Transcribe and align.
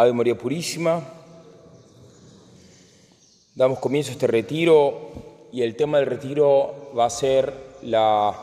Ave 0.00 0.14
María 0.14 0.34
Purísima. 0.34 1.02
Damos 3.54 3.80
comienzo 3.80 4.08
a 4.08 4.12
este 4.12 4.26
retiro 4.26 5.12
y 5.52 5.60
el 5.60 5.76
tema 5.76 5.98
del 5.98 6.06
retiro 6.06 6.90
va 6.96 7.04
a 7.04 7.10
ser 7.10 7.52
la 7.82 8.34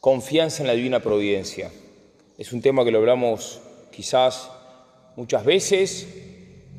confianza 0.00 0.62
en 0.62 0.68
la 0.68 0.72
divina 0.72 1.00
providencia. 1.00 1.70
Es 2.38 2.54
un 2.54 2.62
tema 2.62 2.82
que 2.82 2.92
lo 2.92 2.98
hablamos 3.00 3.60
quizás 3.92 4.50
muchas 5.16 5.44
veces, 5.44 6.08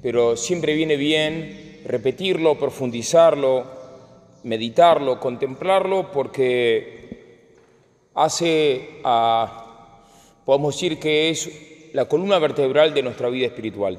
pero 0.01 0.35
siempre 0.35 0.73
viene 0.73 0.95
bien 0.95 1.81
repetirlo, 1.85 2.57
profundizarlo, 2.57 3.65
meditarlo, 4.45 5.19
contemplarlo, 5.19 6.11
porque 6.11 7.53
hace 8.15 8.99
a 9.03 10.01
podemos 10.43 10.73
decir 10.73 10.97
que 10.97 11.29
es 11.29 11.76
la 11.97 12.05
columna 12.05 12.37
vertebral 12.37 12.93
de 12.93 13.01
nuestra 13.01 13.27
vida 13.27 13.47
espiritual. 13.47 13.97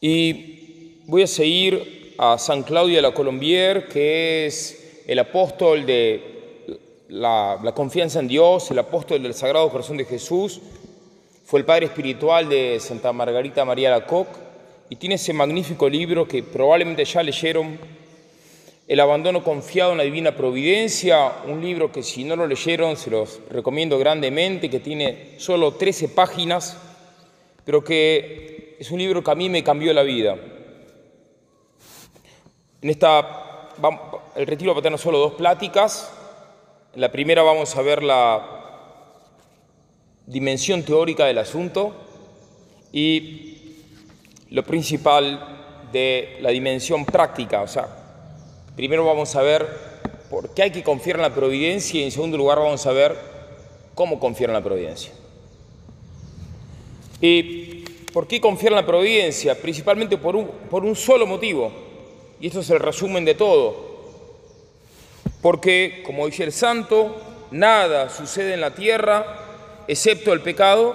Y 0.00 1.04
voy 1.06 1.22
a 1.22 1.28
seguir 1.28 2.16
a 2.18 2.38
San 2.38 2.64
Claudio 2.64 2.96
de 2.96 3.02
la 3.02 3.14
Colombier, 3.14 3.86
que 3.86 4.46
es 4.46 5.04
el 5.06 5.20
apóstol 5.20 5.86
de 5.86 7.04
la, 7.06 7.72
confianza 7.72 8.18
en 8.18 8.26
Dios, 8.26 8.68
el 8.72 8.80
apóstol 8.80 9.22
del 9.22 9.32
Sagrado 9.32 9.70
Corazón 9.70 9.96
de 9.96 10.06
Jesús, 10.06 10.60
fue 11.44 11.60
el 11.60 11.66
padre 11.66 11.86
espiritual 11.86 12.48
de 12.48 12.80
Santa 12.80 13.12
Margarita 13.12 13.64
María 13.64 13.90
Lacoc 13.90 14.26
y 14.88 14.96
tiene 14.96 15.14
ese 15.14 15.32
magnífico 15.32 15.88
libro 15.88 16.26
que 16.26 16.42
probablemente 16.42 17.04
ya 17.04 17.22
leyeron 17.22 17.78
el 18.90 18.98
abandono 18.98 19.44
confiado 19.44 19.92
en 19.92 19.98
la 19.98 20.02
divina 20.02 20.34
providencia, 20.34 21.34
un 21.46 21.62
libro 21.62 21.92
que 21.92 22.02
si 22.02 22.24
no 22.24 22.34
lo 22.34 22.44
leyeron 22.44 22.96
se 22.96 23.08
los 23.08 23.38
recomiendo 23.48 23.96
grandemente, 24.00 24.68
que 24.68 24.80
tiene 24.80 25.34
solo 25.38 25.74
13 25.74 26.08
páginas, 26.08 26.76
pero 27.64 27.84
que 27.84 28.76
es 28.80 28.90
un 28.90 28.98
libro 28.98 29.22
que 29.22 29.30
a 29.30 29.36
mí 29.36 29.48
me 29.48 29.62
cambió 29.62 29.92
la 29.92 30.02
vida. 30.02 30.36
En 32.82 32.90
esta, 32.90 33.68
el 34.34 34.48
retiro 34.48 34.74
va 34.74 34.80
a 34.80 34.82
tener 34.82 34.98
solo 34.98 35.18
dos 35.18 35.34
pláticas. 35.34 36.12
En 36.92 37.00
la 37.00 37.12
primera 37.12 37.44
vamos 37.44 37.76
a 37.76 37.82
ver 37.82 38.02
la 38.02 38.44
dimensión 40.26 40.82
teórica 40.82 41.26
del 41.26 41.38
asunto 41.38 41.94
y 42.90 43.76
lo 44.48 44.64
principal 44.64 45.86
de 45.92 46.38
la 46.40 46.50
dimensión 46.50 47.04
práctica, 47.04 47.62
o 47.62 47.68
sea, 47.68 47.99
Primero 48.76 49.04
vamos 49.04 49.34
a 49.36 49.42
ver 49.42 49.68
por 50.30 50.54
qué 50.54 50.62
hay 50.62 50.70
que 50.70 50.82
confiar 50.82 51.16
en 51.16 51.22
la 51.22 51.34
providencia 51.34 52.00
y 52.00 52.04
en 52.04 52.10
segundo 52.10 52.36
lugar 52.36 52.58
vamos 52.58 52.86
a 52.86 52.92
ver 52.92 53.16
cómo 53.94 54.18
confiar 54.18 54.50
en 54.50 54.54
la 54.54 54.62
providencia. 54.62 55.12
¿Y 57.20 57.84
por 58.12 58.26
qué 58.26 58.40
confiar 58.40 58.72
en 58.72 58.76
la 58.76 58.86
providencia? 58.86 59.60
Principalmente 59.60 60.16
por 60.16 60.36
un, 60.36 60.46
por 60.46 60.84
un 60.84 60.96
solo 60.96 61.26
motivo, 61.26 61.70
y 62.40 62.46
esto 62.46 62.60
es 62.60 62.70
el 62.70 62.78
resumen 62.78 63.24
de 63.24 63.34
todo. 63.34 63.90
Porque, 65.42 66.02
como 66.04 66.26
dice 66.26 66.44
el 66.44 66.52
santo, 66.52 67.16
nada 67.50 68.08
sucede 68.08 68.54
en 68.54 68.60
la 68.60 68.74
tierra 68.74 69.84
excepto 69.88 70.32
el 70.32 70.40
pecado 70.40 70.94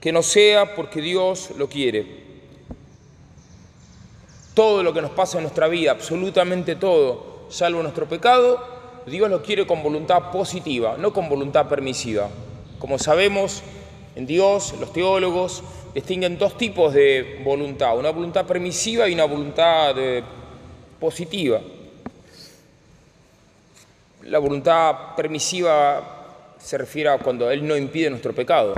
que 0.00 0.12
no 0.12 0.22
sea 0.22 0.74
porque 0.74 1.00
Dios 1.00 1.50
lo 1.56 1.68
quiere. 1.68 2.31
Todo 4.54 4.82
lo 4.82 4.92
que 4.92 5.00
nos 5.00 5.12
pasa 5.12 5.38
en 5.38 5.44
nuestra 5.44 5.68
vida, 5.68 5.92
absolutamente 5.92 6.76
todo, 6.76 7.46
salvo 7.48 7.82
nuestro 7.82 8.06
pecado, 8.06 8.62
Dios 9.06 9.30
lo 9.30 9.42
quiere 9.42 9.66
con 9.66 9.82
voluntad 9.82 10.30
positiva, 10.30 10.96
no 10.98 11.12
con 11.12 11.28
voluntad 11.28 11.68
permisiva. 11.68 12.28
Como 12.78 12.98
sabemos, 12.98 13.62
en 14.14 14.26
Dios 14.26 14.74
los 14.78 14.92
teólogos 14.92 15.62
distinguen 15.94 16.38
dos 16.38 16.56
tipos 16.56 16.92
de 16.92 17.40
voluntad, 17.44 17.96
una 17.96 18.10
voluntad 18.10 18.46
permisiva 18.46 19.08
y 19.08 19.14
una 19.14 19.24
voluntad 19.24 19.94
eh, 19.98 20.22
positiva. 21.00 21.60
La 24.24 24.38
voluntad 24.38 25.14
permisiva 25.16 26.54
se 26.58 26.78
refiere 26.78 27.08
a 27.08 27.18
cuando 27.18 27.50
Él 27.50 27.66
no 27.66 27.76
impide 27.76 28.10
nuestro 28.10 28.32
pecado. 28.32 28.74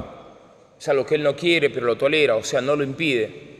Es 0.78 0.88
algo 0.88 1.04
que 1.04 1.16
Él 1.16 1.22
no 1.22 1.36
quiere, 1.36 1.68
pero 1.68 1.86
lo 1.86 1.96
tolera, 1.96 2.36
o 2.36 2.44
sea, 2.44 2.60
no 2.60 2.76
lo 2.76 2.82
impide. 2.82 3.53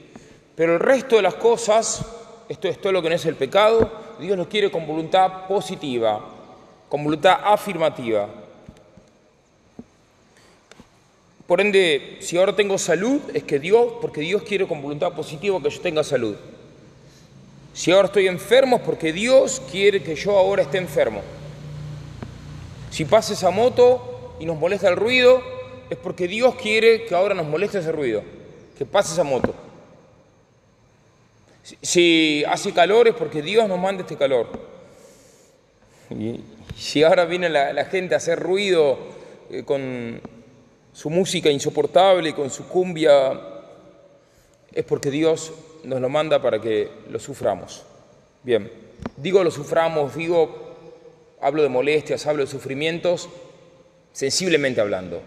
Pero 0.57 0.75
el 0.75 0.81
resto 0.81 1.17
de 1.17 1.23
las 1.23 1.35
cosas, 1.35 2.05
esto 2.49 2.69
es 2.69 2.81
todo 2.81 2.93
lo 2.93 3.03
que 3.03 3.09
no 3.09 3.15
es 3.15 3.27
el 3.27 3.35
pecado, 3.35 3.91
Dios 4.21 4.37
lo 4.37 4.49
quiere 4.49 4.71
con 4.71 4.87
voluntad 4.87 5.47
positiva, 5.49 6.25
con 6.89 7.03
voluntad 7.03 7.39
afirmativa. 7.45 8.29
Por 11.47 11.61
ende, 11.61 12.19
si 12.21 12.39
ahora 12.39 12.57
tengo 12.57 12.79
salud, 12.79 13.21
es 13.35 13.43
que 13.43 13.59
Dios, 13.59 13.95
porque 14.01 14.21
Dios 14.21 14.43
quiere 14.43 14.67
con 14.67 14.81
voluntad 14.81 15.13
positiva 15.13 15.61
que 15.61 15.71
yo 15.71 15.81
tenga 15.81 16.03
salud. 16.03 16.37
Si 17.75 17.91
ahora 17.91 18.07
estoy 18.07 18.29
enfermo, 18.29 18.77
es 18.77 18.83
porque 18.83 19.13
Dios 19.13 19.61
quiere 19.71 20.03
que 20.03 20.15
yo 20.15 20.39
ahora 20.39 20.63
esté 20.63 20.79
enfermo. 20.79 21.21
Si 22.91 23.05
pasa 23.05 23.33
esa 23.33 23.51
moto 23.51 24.37
y 24.39 24.47
nos 24.47 24.57
molesta 24.57 24.89
el 24.89 24.97
ruido, 24.97 25.43
es 25.91 25.99
porque 25.99 26.29
Dios 26.29 26.55
quiere 26.55 27.05
que 27.05 27.15
ahora 27.15 27.35
nos 27.35 27.47
moleste 27.47 27.81
ese 27.81 27.93
ruido, 27.93 28.23
que 28.79 28.87
pase 28.87 29.13
esa 29.13 29.25
moto. 29.25 29.53
Si 31.81 32.45
hace 32.45 32.73
calor 32.73 33.09
es 33.09 33.15
porque 33.15 33.41
Dios 33.41 33.67
nos 33.67 33.79
manda 33.79 34.03
este 34.03 34.17
calor. 34.17 34.49
Si 36.77 37.03
ahora 37.03 37.25
viene 37.25 37.49
la, 37.49 37.85
gente 37.87 38.15
a 38.15 38.19
hacer 38.19 38.39
ruido 38.39 38.99
eh, 39.51 39.63
con 39.65 40.21
su 40.93 41.09
música 41.09 41.51
insoportable, 41.51 42.35
con 42.35 42.51
su 42.51 42.69
cumbia, 42.69 43.41
es 44.73 44.85
porque 44.85 45.11
Dios 45.11 45.53
nos 45.85 46.01
lo 46.01 46.09
manda 46.11 46.43
para 46.43 46.61
que 46.61 46.91
lo 47.09 47.19
suframos. 47.19 47.85
Bien, 48.43 48.71
digo 49.17 49.43
lo 49.43 49.51
suframos, 49.51 50.15
digo, 50.15 50.75
hablo 51.41 51.63
de 51.63 51.71
molestias, 51.71 52.27
hablo 52.27 52.45
de 52.45 52.51
sufrimientos, 52.51 53.31
sensiblemente 54.13 54.83
hablando. 54.83 55.23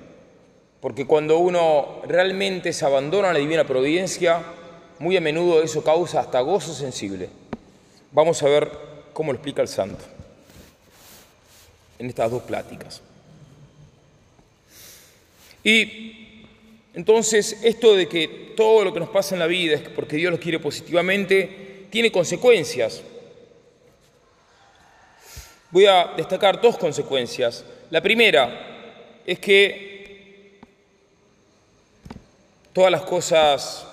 Porque 0.82 1.08
cuando 1.08 1.40
uno 1.40 2.02
realmente 2.06 2.74
se 2.74 2.86
abandona 2.86 3.32
a 3.32 3.34
la 3.34 3.40
divina 3.40 3.66
providencia, 3.66 4.44
muy 5.00 5.18
a 5.18 5.22
menudo 5.22 5.62
eso 5.62 5.84
causa 5.84 6.20
hasta 6.20 6.40
gozo 6.42 6.74
sensible. 6.74 7.30
Vamos 8.12 8.42
a 8.42 8.48
ver 8.48 8.72
cómo 9.14 9.32
lo 9.32 9.38
explica 9.38 9.62
el 9.62 9.68
santo 9.68 10.04
en 12.00 12.08
estas 12.08 12.32
dos 12.32 12.44
pláticas. 12.44 13.02
Y 15.64 16.46
entonces 16.94 17.58
esto 17.64 17.96
de 17.96 18.08
que 18.08 18.54
todo 18.56 18.84
lo 18.86 18.94
que 18.94 19.00
nos 19.00 19.10
pasa 19.10 19.36
en 19.36 19.40
la 19.40 19.48
vida 19.48 19.76
es 19.76 19.82
porque 19.90 20.18
Dios 20.18 20.32
lo 20.32 20.40
quiere 20.40 20.60
positivamente, 20.60 21.86
tiene 21.90 22.12
consecuencias. 22.12 23.02
Voy 25.72 25.86
a 25.86 26.14
destacar 26.16 26.62
dos 26.62 26.78
consecuencias. 26.78 27.66
La 27.90 28.02
primera 28.02 29.22
es 29.26 29.40
que 29.40 30.60
todas 32.72 32.92
las 32.92 33.02
cosas 33.02 33.87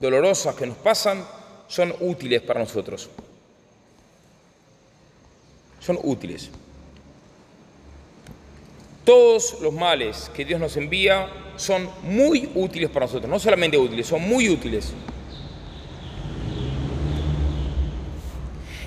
dolorosas 0.00 0.54
que 0.54 0.66
nos 0.66 0.76
pasan 0.76 1.24
son 1.68 1.94
útiles 2.00 2.42
para 2.42 2.60
nosotros. 2.60 3.08
Son 5.80 5.98
útiles. 6.02 6.50
Todos 9.04 9.60
los 9.60 9.72
males 9.72 10.30
que 10.34 10.44
Dios 10.44 10.58
nos 10.58 10.76
envía 10.76 11.28
son 11.56 11.88
muy 12.02 12.50
útiles 12.54 12.90
para 12.90 13.06
nosotros, 13.06 13.30
no 13.30 13.38
solamente 13.38 13.76
útiles, 13.76 14.06
son 14.06 14.22
muy 14.22 14.48
útiles. 14.48 14.92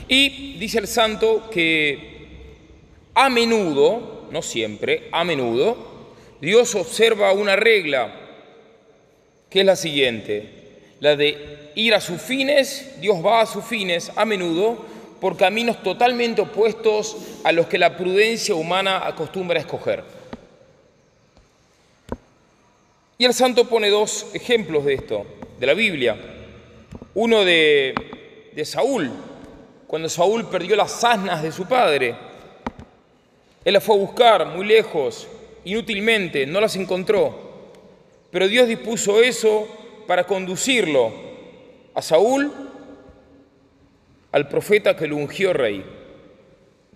Y 0.07 0.57
dice 0.57 0.79
el 0.79 0.87
santo 0.87 1.49
que 1.49 2.17
a 3.13 3.29
menudo, 3.29 4.27
no 4.31 4.41
siempre, 4.41 5.09
a 5.11 5.23
menudo, 5.23 6.15
Dios 6.41 6.73
observa 6.75 7.31
una 7.33 7.55
regla, 7.55 8.13
que 9.49 9.59
es 9.61 9.65
la 9.65 9.75
siguiente 9.75 10.56
la 10.99 11.15
de 11.15 11.71
ir 11.75 11.93
a 11.93 12.01
sus 12.01 12.21
fines, 12.21 12.99
Dios 12.99 13.23
va 13.23 13.41
a 13.41 13.45
sus 13.45 13.63
fines 13.63 14.11
a 14.15 14.25
menudo 14.25 14.77
por 15.21 15.37
caminos 15.37 15.81
totalmente 15.83 16.41
opuestos 16.41 17.17
a 17.43 17.51
los 17.51 17.67
que 17.67 17.77
la 17.77 17.97
prudencia 17.97 18.55
humana 18.55 19.05
acostumbra 19.05 19.57
a 19.57 19.61
escoger. 19.61 20.03
Y 23.17 23.25
el 23.25 23.33
santo 23.33 23.67
pone 23.67 23.89
dos 23.89 24.27
ejemplos 24.33 24.85
de 24.85 24.93
esto, 24.93 25.25
de 25.59 25.65
la 25.65 25.73
Biblia. 25.73 26.15
Uno 27.15 27.43
de, 27.43 27.95
de 28.53 28.65
Saúl, 28.65 29.11
cuando 29.87 30.09
Saúl 30.09 30.47
perdió 30.49 30.75
las 30.75 31.03
asnas 31.03 31.41
de 31.41 31.51
su 31.51 31.65
padre. 31.65 32.15
Él 33.65 33.73
las 33.73 33.83
fue 33.83 33.95
a 33.95 33.99
buscar 33.99 34.45
muy 34.45 34.65
lejos, 34.65 35.27
inútilmente, 35.65 36.45
no 36.45 36.61
las 36.61 36.75
encontró. 36.75 37.47
Pero 38.29 38.47
Dios 38.47 38.67
dispuso 38.67 39.21
eso 39.21 39.67
para 40.07 40.23
conducirlo 40.23 41.11
a 41.93 42.01
Saúl, 42.01 42.51
al 44.31 44.47
profeta 44.47 44.95
que 44.95 45.07
lo 45.07 45.17
ungió 45.17 45.53
rey. 45.53 45.85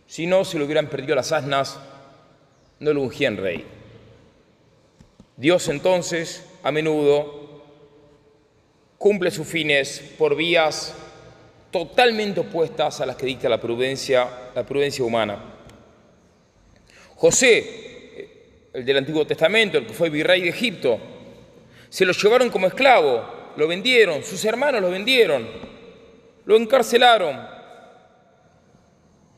Si 0.08 0.26
no, 0.26 0.46
se 0.46 0.58
lo 0.58 0.66
hubieran 0.66 0.88
perdido 0.88 1.16
las 1.16 1.32
asnas, 1.32 1.80
no 2.80 2.94
lo 2.94 3.02
ungían 3.02 3.38
rey. 3.38 3.66
Dios 5.38 5.68
entonces 5.68 6.46
a 6.64 6.72
menudo 6.72 7.64
cumple 8.98 9.32
sus 9.32 9.48
fines 9.48 10.00
por 10.18 10.36
vías 10.36 10.94
totalmente 11.72 12.42
opuestas 12.42 13.02
a 13.02 13.06
las 13.06 13.16
que 13.16 13.26
dicta 13.26 13.50
la 13.50 13.60
prudencia, 13.60 14.28
la 14.54 14.66
prudencia 14.66 15.04
humana. 15.04 15.56
José, 17.16 18.70
el 18.74 18.86
del 18.86 18.98
Antiguo 18.98 19.26
Testamento, 19.26 19.78
el 19.78 19.88
que 19.88 19.94
fue 19.94 20.10
virrey 20.10 20.42
de 20.42 20.50
Egipto, 20.50 21.00
se 21.92 22.06
lo 22.06 22.14
llevaron 22.14 22.50
como 22.50 22.68
esclavo, 22.68 23.22
lo 23.58 23.68
vendieron, 23.68 24.24
sus 24.24 24.46
hermanos 24.46 24.82
lo 24.82 24.90
vendieron, 24.90 25.46
lo 26.46 26.56
encarcelaron, 26.56 27.38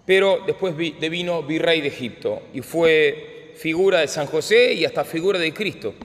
pero 0.05 0.43
después 0.45 0.75
devino 0.77 1.41
virrey 1.41 1.81
de 1.81 1.87
Egipto 1.87 2.43
y 2.53 2.61
fue 2.61 3.53
figura 3.55 4.01
de 4.01 4.07
San 4.07 4.27
José 4.27 4.71
y 4.73 4.85
hasta 4.85 5.03
figura 5.03 5.39
de 5.39 5.51
Cristo. 5.51 5.95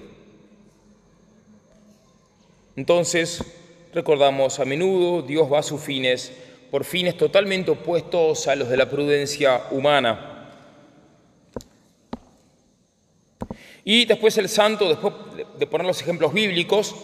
Entonces, 2.76 3.44
recordamos, 3.92 4.58
a 4.58 4.64
menudo 4.64 5.20
Dios 5.20 5.52
va 5.52 5.58
a 5.58 5.62
sus 5.62 5.82
fines 5.82 6.32
por 6.70 6.84
fines 6.84 7.18
totalmente 7.18 7.72
opuestos 7.72 8.48
a 8.48 8.56
los 8.56 8.70
de 8.70 8.76
la 8.78 8.88
prudencia 8.88 9.64
humana. 9.70 10.37
Y 13.90 14.04
después 14.04 14.36
el 14.36 14.50
santo, 14.50 14.86
después 14.86 15.14
de 15.58 15.66
poner 15.66 15.86
los 15.86 16.02
ejemplos 16.02 16.34
bíblicos, 16.34 16.94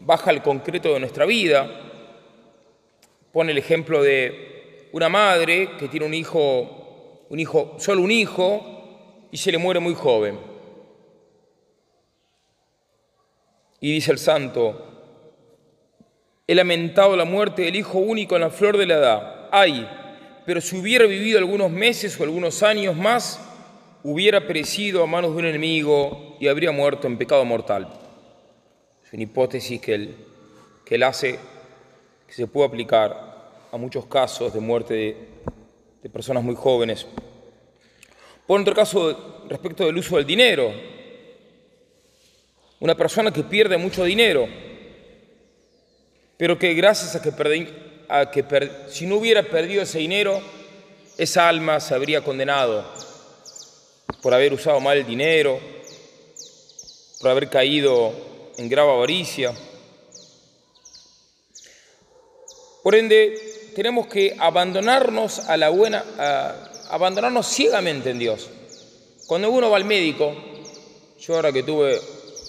baja 0.00 0.30
al 0.30 0.42
concreto 0.42 0.94
de 0.94 1.00
nuestra 1.00 1.26
vida, 1.26 1.68
pone 3.30 3.52
el 3.52 3.58
ejemplo 3.58 4.02
de 4.02 4.88
una 4.92 5.10
madre 5.10 5.72
que 5.78 5.86
tiene 5.86 6.06
un 6.06 6.14
hijo, 6.14 7.26
un 7.28 7.38
hijo, 7.38 7.76
solo 7.78 8.00
un 8.00 8.10
hijo, 8.10 9.26
y 9.30 9.36
se 9.36 9.52
le 9.52 9.58
muere 9.58 9.80
muy 9.80 9.92
joven. 9.92 10.38
Y 13.80 13.92
dice 13.92 14.10
el 14.10 14.18
santo, 14.18 14.80
He 16.46 16.54
lamentado 16.54 17.16
la 17.16 17.26
muerte 17.26 17.60
del 17.60 17.76
hijo 17.76 17.98
único 17.98 18.34
en 18.34 18.40
la 18.40 18.50
flor 18.50 18.78
de 18.78 18.86
la 18.86 18.94
edad. 18.94 19.48
Ay, 19.52 19.86
pero 20.46 20.62
si 20.62 20.78
hubiera 20.78 21.04
vivido 21.04 21.38
algunos 21.38 21.70
meses 21.70 22.18
o 22.18 22.22
algunos 22.22 22.62
años 22.62 22.96
más, 22.96 23.38
hubiera 24.04 24.46
perecido 24.46 25.02
a 25.02 25.06
manos 25.06 25.32
de 25.32 25.38
un 25.38 25.46
enemigo 25.46 26.36
y 26.38 26.46
habría 26.46 26.70
muerto 26.70 27.06
en 27.06 27.16
pecado 27.16 27.42
mortal. 27.46 27.88
Es 29.04 29.12
una 29.12 29.22
hipótesis 29.22 29.80
que 29.80 29.94
él, 29.94 30.14
que 30.84 30.96
él 30.96 31.02
hace, 31.02 31.38
que 32.26 32.34
se 32.34 32.46
puede 32.46 32.68
aplicar 32.68 33.66
a 33.72 33.76
muchos 33.78 34.04
casos 34.04 34.52
de 34.52 34.60
muerte 34.60 35.16
de, 36.02 36.10
personas 36.10 36.44
muy 36.44 36.54
jóvenes. 36.54 37.06
Por 38.46 38.60
otro 38.60 38.74
caso, 38.74 39.46
respecto 39.48 39.86
del 39.86 39.96
uso 39.96 40.16
del 40.16 40.26
dinero, 40.26 40.70
una 42.80 42.94
persona 42.94 43.32
que 43.32 43.42
pierde 43.42 43.78
mucho 43.78 44.04
dinero, 44.04 44.46
pero 46.36 46.58
que 46.58 46.74
gracias 46.74 47.16
a 47.16 47.22
que, 47.22 47.32
perdí, 47.32 47.68
a 48.06 48.30
que 48.30 48.44
si 48.88 49.06
no 49.06 49.16
hubiera 49.16 49.42
perdido 49.44 49.80
ese 49.80 49.98
dinero, 49.98 50.42
esa 51.16 51.48
alma 51.48 51.80
se 51.80 51.94
habría 51.94 52.22
condenado 52.22 52.84
por 54.24 54.32
haber 54.32 54.54
usado 54.54 54.80
mal 54.80 54.96
el 54.96 55.06
dinero, 55.06 55.60
por 57.20 57.30
haber 57.30 57.50
caído 57.50 58.10
en 58.56 58.70
grave 58.70 58.90
avaricia. 58.90 59.52
Por 62.82 62.94
ende, 62.94 63.34
tenemos 63.76 64.06
que 64.06 64.34
abandonarnos 64.38 65.40
a 65.40 65.58
la 65.58 65.68
buena, 65.68 66.02
abandonarnos 66.88 67.46
ciegamente 67.46 68.08
en 68.08 68.18
Dios. 68.18 68.48
Cuando 69.26 69.50
uno 69.50 69.68
va 69.68 69.76
al 69.76 69.84
médico, 69.84 70.34
yo 71.20 71.34
ahora 71.34 71.52
que 71.52 71.62
tuve 71.62 72.00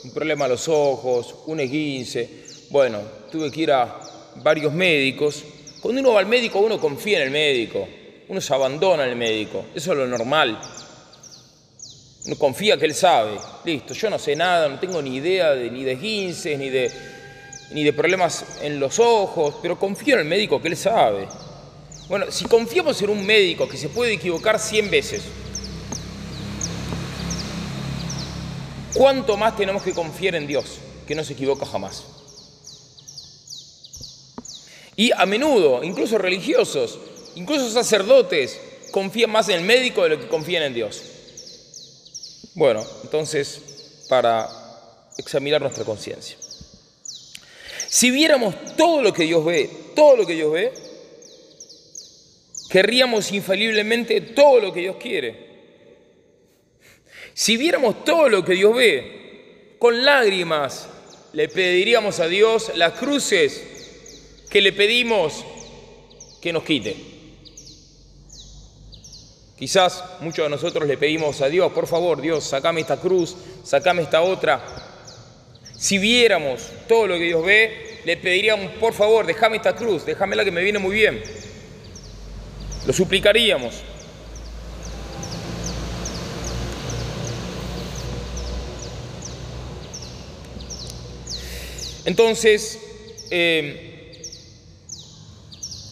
un 0.05 0.13
problema 0.13 0.45
a 0.45 0.47
los 0.47 0.69
ojos, 0.69 1.35
un 1.47 1.59
esguince, 1.59 2.29
bueno, 2.69 3.01
tuve 3.29 3.51
que 3.51 3.59
ir 3.59 3.73
a 3.73 3.99
varios 4.37 4.71
médicos. 4.71 5.43
Cuando 5.81 5.99
uno 5.99 6.13
va 6.13 6.21
al 6.21 6.25
médico, 6.25 6.59
uno 6.59 6.79
confía 6.79 7.17
en 7.17 7.23
el 7.23 7.31
médico, 7.31 7.85
uno 8.29 8.39
se 8.39 8.53
abandona 8.53 9.03
el 9.03 9.17
médico, 9.17 9.65
eso 9.75 9.91
es 9.91 9.97
lo 9.97 10.07
normal. 10.07 10.57
Uno 12.25 12.35
confía 12.37 12.77
que 12.77 12.85
él 12.85 12.95
sabe, 12.95 13.37
listo, 13.63 13.93
yo 13.93 14.09
no 14.09 14.17
sé 14.17 14.35
nada, 14.35 14.67
no 14.67 14.79
tengo 14.79 14.99
ni 14.99 15.17
idea 15.17 15.51
de, 15.51 15.69
ni 15.69 15.83
de 15.83 15.95
guinces, 15.95 16.57
ni 16.57 16.69
de, 16.69 16.91
ni 17.69 17.83
de 17.83 17.93
problemas 17.93 18.43
en 18.61 18.79
los 18.79 18.97
ojos, 18.97 19.55
pero 19.61 19.77
confío 19.77 20.15
en 20.15 20.21
el 20.21 20.25
médico 20.25 20.59
que 20.59 20.69
él 20.69 20.77
sabe. 20.77 21.27
Bueno, 22.07 22.31
si 22.31 22.45
confiamos 22.45 22.99
en 23.03 23.11
un 23.11 23.23
médico 23.23 23.67
que 23.69 23.77
se 23.77 23.89
puede 23.89 24.13
equivocar 24.13 24.59
100 24.59 24.89
veces, 24.89 25.23
¿cuánto 28.95 29.37
más 29.37 29.55
tenemos 29.55 29.83
que 29.83 29.93
confiar 29.93 30.33
en 30.33 30.47
Dios, 30.47 30.79
que 31.07 31.13
no 31.13 31.23
se 31.23 31.33
equivoca 31.33 31.65
jamás? 31.65 32.05
Y 34.95 35.11
a 35.11 35.27
menudo, 35.27 35.83
incluso 35.83 36.17
religiosos, 36.17 36.97
incluso 37.35 37.69
sacerdotes, 37.69 38.59
confían 38.89 39.29
más 39.29 39.47
en 39.49 39.59
el 39.59 39.65
médico 39.65 40.03
de 40.03 40.09
lo 40.09 40.19
que 40.19 40.27
confían 40.27 40.63
en 40.63 40.73
Dios. 40.73 41.14
Bueno, 42.55 42.85
entonces, 43.03 44.05
para 44.07 44.47
examinar 45.17 45.61
nuestra 45.61 45.83
conciencia. 45.83 46.37
Si 47.89 48.11
viéramos 48.11 48.55
todo 48.77 49.01
lo 49.01 49.13
que 49.13 49.23
Dios 49.23 49.43
ve, 49.43 49.69
todo 49.93 50.15
lo 50.15 50.25
que 50.25 50.33
Dios 50.33 50.53
ve, 50.53 50.73
querríamos 52.69 53.31
infaliblemente 53.33 54.21
todo 54.21 54.61
lo 54.61 54.73
que 54.73 54.79
Dios 54.81 54.95
quiere. 54.95 55.45
Si 57.33 57.57
viéramos 57.57 58.05
todo 58.05 58.29
lo 58.29 58.45
que 58.45 58.53
Dios 58.53 58.73
ve, 58.73 59.75
con 59.77 60.05
lágrimas 60.05 60.87
le 61.33 61.49
pediríamos 61.49 62.21
a 62.21 62.27
Dios 62.27 62.71
las 62.75 62.93
cruces 62.93 64.45
que 64.49 64.61
le 64.61 64.71
pedimos 64.71 65.43
que 66.41 66.53
nos 66.53 66.63
quite. 66.63 67.14
Quizás 69.57 70.03
muchos 70.19 70.45
de 70.45 70.49
nosotros 70.49 70.85
le 70.85 70.97
pedimos 70.97 71.41
a 71.41 71.47
Dios, 71.47 71.71
por 71.71 71.87
favor, 71.87 72.21
Dios, 72.21 72.43
sacame 72.43 72.81
esta 72.81 72.97
cruz, 72.97 73.37
sacame 73.63 74.01
esta 74.01 74.21
otra. 74.21 74.61
Si 75.77 75.97
viéramos 75.97 76.69
todo 76.89 77.07
lo 77.07 77.15
que 77.15 77.23
Dios 77.23 77.45
ve, 77.45 78.01
le 78.03 78.17
pediríamos, 78.17 78.73
por 78.73 78.93
favor, 78.93 79.25
déjame 79.25 79.57
esta 79.57 79.73
cruz, 79.73 80.05
déjame 80.05 80.35
la 80.35 80.43
que 80.43 80.51
me 80.51 80.61
viene 80.61 80.79
muy 80.79 80.93
bien. 80.93 81.23
Lo 82.85 82.91
suplicaríamos. 82.91 83.75
Entonces, 92.03 92.79
eh, 93.31 94.11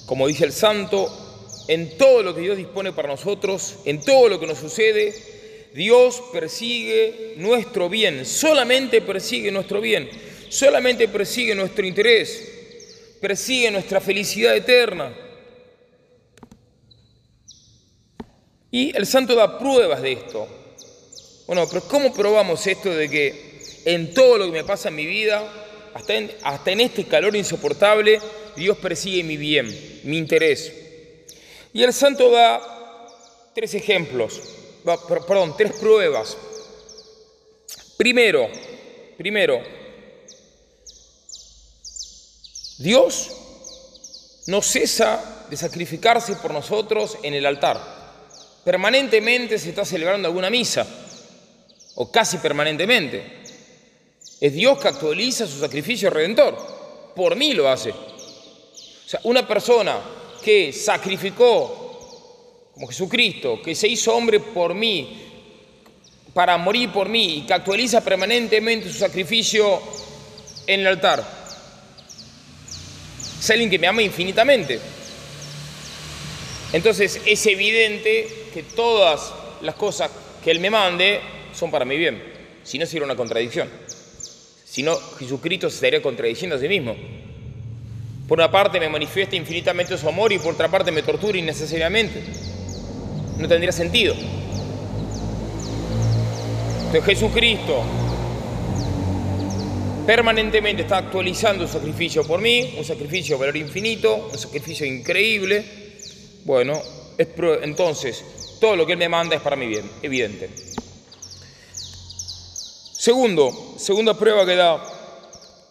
como 0.06 0.28
dice 0.28 0.46
el 0.46 0.52
santo, 0.52 1.23
en 1.68 1.98
todo 1.98 2.24
lo 2.24 2.36
que 2.36 2.42
Dios 2.42 2.58
dispone 2.58 2.94
para 2.94 3.10
nosotros, 3.10 3.76
en 3.86 4.02
todo 4.02 4.30
lo 4.30 4.40
que 4.40 4.48
nos 4.48 4.58
sucede, 4.58 5.14
Dios 5.74 6.22
persigue 6.32 7.34
nuestro 7.38 7.90
bien, 7.90 8.26
solamente 8.26 9.02
persigue 9.02 9.52
nuestro 9.52 9.82
bien, 9.82 10.10
solamente 10.50 11.08
persigue 11.08 11.56
nuestro 11.56 11.86
interés, 11.86 13.18
persigue 13.20 13.72
nuestra 13.72 14.00
felicidad 14.00 14.56
eterna. 14.56 15.16
Y 18.70 18.96
el 18.96 19.06
santo 19.06 19.36
da 19.36 19.58
pruebas 19.60 20.02
de 20.02 20.14
esto. 20.14 20.48
Bueno, 21.48 21.68
pero 21.68 21.82
¿cómo 21.88 22.14
probamos 22.14 22.66
esto 22.68 22.90
de 22.90 23.10
que 23.10 23.54
en 23.86 24.14
todo 24.14 24.38
lo 24.38 24.46
que 24.46 24.52
me 24.52 24.64
pasa 24.64 24.90
en 24.90 24.96
mi 24.96 25.06
vida, 25.06 25.44
hasta 25.94 26.16
en, 26.16 26.32
hasta 26.44 26.72
en 26.72 26.82
este 26.82 27.06
calor 27.06 27.36
insoportable, 27.36 28.20
Dios 28.56 28.78
persigue 28.78 29.24
mi 29.24 29.38
bien, 29.38 29.68
mi 30.04 30.18
interés. 30.18 30.83
Y 31.74 31.82
el 31.82 31.92
santo 31.92 32.30
da 32.30 32.62
tres 33.56 33.74
ejemplos, 33.74 34.40
perdón, 35.28 35.56
tres 35.58 35.74
pruebas. 35.74 36.38
Primero, 37.98 38.48
primero, 39.18 39.60
Dios 42.78 43.32
no 44.48 44.62
cesa 44.62 45.46
de 45.50 45.58
sacrificarse 45.58 46.36
por 46.36 46.54
nosotros 46.54 47.18
en 47.24 47.34
el 47.34 47.46
altar. 47.46 47.80
Permanentemente 48.64 49.58
se 49.58 49.70
está 49.70 49.84
celebrando 49.84 50.28
alguna 50.28 50.50
misa, 50.50 50.86
o 51.96 52.12
casi 52.12 52.38
permanentemente. 52.38 53.42
Es 54.40 54.54
Dios 54.54 54.78
que 54.80 54.90
actualiza 54.90 55.48
su 55.48 55.60
sacrificio 55.60 56.10
redentor. 56.10 57.14
Por 57.16 57.36
mí 57.36 57.54
lo 57.54 57.68
hace 57.70 57.94
una 59.24 59.48
persona 59.48 60.00
que 60.44 60.74
sacrificó 60.74 62.70
como 62.74 62.88
Jesucristo, 62.88 63.62
que 63.62 63.76
se 63.76 63.88
hizo 63.88 64.16
hombre 64.16 64.40
por 64.40 64.74
mí, 64.74 65.24
para 66.34 66.58
morir 66.58 66.92
por 66.92 67.08
mí 67.08 67.38
y 67.38 67.42
que 67.42 67.54
actualiza 67.54 68.02
permanentemente 68.02 68.90
su 68.90 68.98
sacrificio 68.98 69.80
en 70.66 70.82
el 70.82 70.88
altar. 70.88 71.24
Es 73.40 73.50
alguien 73.52 73.70
que 73.70 73.78
me 73.78 73.88
ama 73.88 74.02
infinitamente. 74.02 74.80
Entonces 76.72 77.22
es 77.26 77.46
evidente 77.46 78.48
que 78.54 78.64
todas 78.64 79.32
las 79.62 79.76
cosas 79.76 80.10
que 80.44 80.50
Él 80.50 80.60
me 80.60 80.72
mande 80.72 81.20
son 81.54 81.70
para 81.70 81.86
mi 81.86 81.98
bien. 81.98 82.34
Si 82.64 82.80
no, 82.80 82.86
sería 82.86 83.06
una 83.06 83.16
contradicción. 83.16 83.70
Si 84.66 84.82
no, 84.82 84.98
Jesucristo 85.20 85.70
se 85.70 85.76
estaría 85.76 86.02
contradiciendo 86.02 86.56
a 86.56 86.60
sí 86.60 86.68
mismo. 86.68 86.96
Por 88.34 88.40
una 88.40 88.50
parte 88.50 88.80
me 88.80 88.90
manifiesta 88.90 89.36
infinitamente 89.36 89.96
su 89.96 90.10
amor 90.10 90.34
y 90.34 90.40
por 90.40 90.56
otra 90.56 90.68
parte 90.68 90.92
me 90.92 91.04
tortura 91.04 91.38
innecesariamente. 91.38 92.20
No 93.38 93.48
tendría 93.48 93.72
sentido. 93.72 94.16
Entonces 96.86 97.06
Jesucristo 97.06 97.84
permanentemente 100.08 100.82
está 100.82 100.98
actualizando 100.98 101.66
un 101.66 101.70
sacrificio 101.70 102.26
por 102.26 102.42
mí, 102.42 102.74
un 102.76 102.84
sacrificio 102.84 103.36
de 103.36 103.40
valor 103.42 103.58
infinito, 103.58 104.30
un 104.32 104.40
sacrificio 104.40 104.88
increíble. 104.88 105.64
Bueno, 106.44 106.82
entonces 107.62 108.26
todo 108.60 108.76
lo 108.76 108.88
que 108.88 108.94
Él 108.94 108.98
me 108.98 109.10
manda 109.10 109.36
es 109.36 109.44
para 109.44 109.56
mi 109.56 109.68
bien, 109.68 109.88
evidente. 110.02 110.50
Segundo, 112.94 113.76
segunda 113.78 114.16
prueba 114.18 114.44
que 114.44 114.56
da 114.56 114.84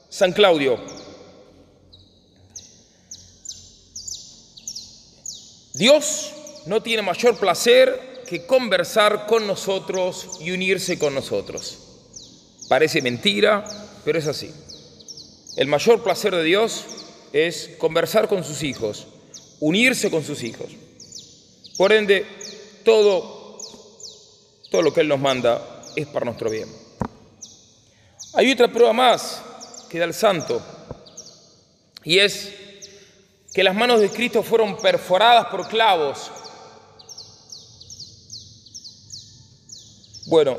San 0.09 0.31
Claudio. 0.31 1.02
Dios 5.75 6.33
no 6.67 6.83
tiene 6.83 7.03
mayor 7.03 7.39
placer 7.39 8.23
que 8.29 8.47
conversar 8.47 9.27
con 9.27 9.47
nosotros 9.47 10.39
y 10.41 10.51
unirse 10.51 10.99
con 10.99 11.15
nosotros. 11.15 11.79
Parece 12.69 13.03
mentira, 13.03 13.65
pero 14.05 14.19
es 14.19 14.27
así. 14.27 14.51
El 15.57 15.69
mayor 15.69 16.03
placer 16.03 16.35
de 16.35 16.43
Dios 16.43 16.85
es 17.33 17.71
conversar 17.79 18.29
con 18.29 18.45
sus 18.45 18.63
hijos, 18.63 19.07
unirse 19.61 20.11
con 20.11 20.25
sus 20.25 20.43
hijos. 20.43 20.69
Por 21.77 21.93
ende, 21.93 22.27
todo, 22.85 23.59
todo 24.71 24.83
lo 24.83 24.93
que 24.93 25.01
Él 25.01 25.09
nos 25.09 25.21
manda 25.21 25.83
es 25.97 26.07
para 26.07 26.27
nuestro 26.27 26.51
bien. 26.51 26.69
Hay 28.35 28.51
otra 28.51 28.73
prueba 28.73 28.93
más 28.93 29.43
que 29.91 29.99
da 29.99 30.05
el 30.05 30.15
santo, 30.15 30.63
y 32.05 32.19
es 32.19 32.49
que 33.53 33.63
las 33.63 33.75
manos 33.75 34.01
de 34.01 34.09
Cristo 34.09 34.43
fueron 34.43 34.77
perforadas 34.79 35.47
por 35.47 35.69
clavos. 35.69 36.31
Bueno, 40.27 40.57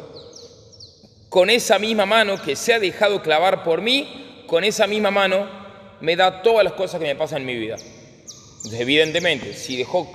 con 1.29 1.49
esa 1.49 1.79
misma 1.79 2.05
mano 2.05 2.39
que 2.41 2.55
se 2.55 2.73
ha 2.73 2.79
dejado 2.79 3.21
clavar 3.23 3.63
por 3.63 3.81
mí, 3.81 4.43
con 4.45 4.63
esa 4.63 4.85
misma 4.85 5.09
mano 5.09 5.47
me 6.01 6.15
da 6.15 6.43
todas 6.43 6.63
las 6.63 6.73
cosas 6.73 6.99
que 6.99 7.07
me 7.07 7.15
pasan 7.15 7.41
en 7.41 7.47
mi 7.47 7.55
vida. 7.55 7.77
evidentemente, 8.71 9.53
si 9.53 9.75
dejó 9.75 10.11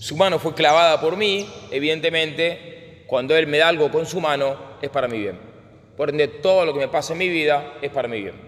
su 0.00 0.16
mano 0.16 0.38
fue 0.38 0.54
clavada 0.54 1.00
por 1.00 1.16
mí, 1.16 1.46
evidentemente, 1.70 3.04
cuando 3.06 3.36
Él 3.36 3.46
me 3.46 3.58
da 3.58 3.68
algo 3.68 3.90
con 3.90 4.06
su 4.06 4.20
mano, 4.20 4.56
es 4.80 4.88
para 4.88 5.08
mi 5.08 5.18
bien. 5.18 5.38
Por 5.96 6.08
ende, 6.08 6.28
todo 6.28 6.64
lo 6.64 6.72
que 6.72 6.78
me 6.78 6.88
pasa 6.88 7.12
en 7.12 7.18
mi 7.18 7.28
vida 7.28 7.74
es 7.82 7.90
para 7.90 8.08
mi 8.08 8.22
bien. 8.22 8.47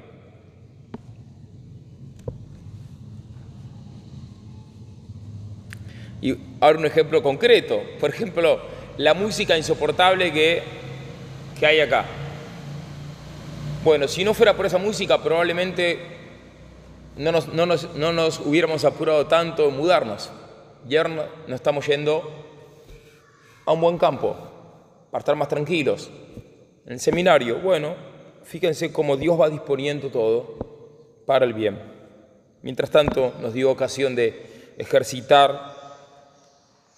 Y 6.20 6.36
ahora 6.60 6.78
un 6.78 6.86
ejemplo 6.86 7.22
concreto. 7.22 7.82
Por 7.98 8.10
ejemplo, 8.10 8.60
la 8.96 9.14
música 9.14 9.56
insoportable 9.56 10.32
que, 10.32 10.62
que 11.58 11.66
hay 11.66 11.80
acá. 11.80 12.04
Bueno, 13.84 14.06
si 14.08 14.24
no 14.24 14.34
fuera 14.34 14.54
por 14.54 14.66
esa 14.66 14.78
música, 14.78 15.22
probablemente 15.22 15.98
no 17.16 17.32
nos, 17.32 17.48
no 17.48 17.66
nos, 17.66 17.94
no 17.94 18.12
nos 18.12 18.40
hubiéramos 18.40 18.84
apurado 18.84 19.26
tanto 19.26 19.68
en 19.68 19.76
mudarnos. 19.76 20.30
Y 20.88 20.96
ahora 20.96 21.30
nos 21.46 21.56
estamos 21.56 21.86
yendo 21.86 22.22
a 23.64 23.72
un 23.72 23.80
buen 23.80 23.98
campo, 23.98 24.36
para 25.10 25.20
estar 25.20 25.36
más 25.36 25.48
tranquilos 25.48 26.10
en 26.90 26.94
el 26.94 27.00
seminario, 27.00 27.60
bueno, 27.60 27.94
fíjense 28.42 28.92
cómo 28.92 29.16
Dios 29.16 29.40
va 29.40 29.48
disponiendo 29.48 30.08
todo 30.08 31.22
para 31.24 31.44
el 31.44 31.52
bien. 31.52 31.78
Mientras 32.62 32.90
tanto, 32.90 33.32
nos 33.40 33.52
dio 33.52 33.70
ocasión 33.70 34.16
de 34.16 34.74
ejercitar 34.76 35.79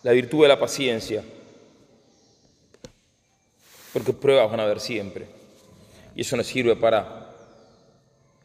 la 0.02 0.12
virtud 0.12 0.42
de 0.42 0.48
la 0.48 0.58
paciencia, 0.58 1.22
porque 3.92 4.12
pruebas 4.12 4.50
van 4.50 4.60
a 4.60 4.64
haber 4.64 4.80
siempre. 4.80 5.26
Y 6.14 6.22
eso 6.22 6.36
nos 6.36 6.46
sirve 6.46 6.76
para 6.76 7.30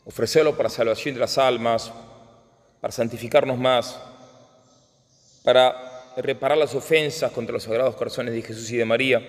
ofrecerlo 0.05 0.55
para 0.55 0.69
salvación 0.69 1.15
de 1.15 1.21
las 1.21 1.37
almas, 1.37 1.91
para 2.79 2.91
santificarnos 2.91 3.57
más, 3.57 3.99
para 5.43 6.13
reparar 6.17 6.57
las 6.57 6.73
ofensas 6.75 7.31
contra 7.31 7.53
los 7.53 7.63
sagrados 7.63 7.95
corazones 7.95 8.33
de 8.33 8.41
Jesús 8.41 8.71
y 8.71 8.77
de 8.77 8.85
María 8.85 9.21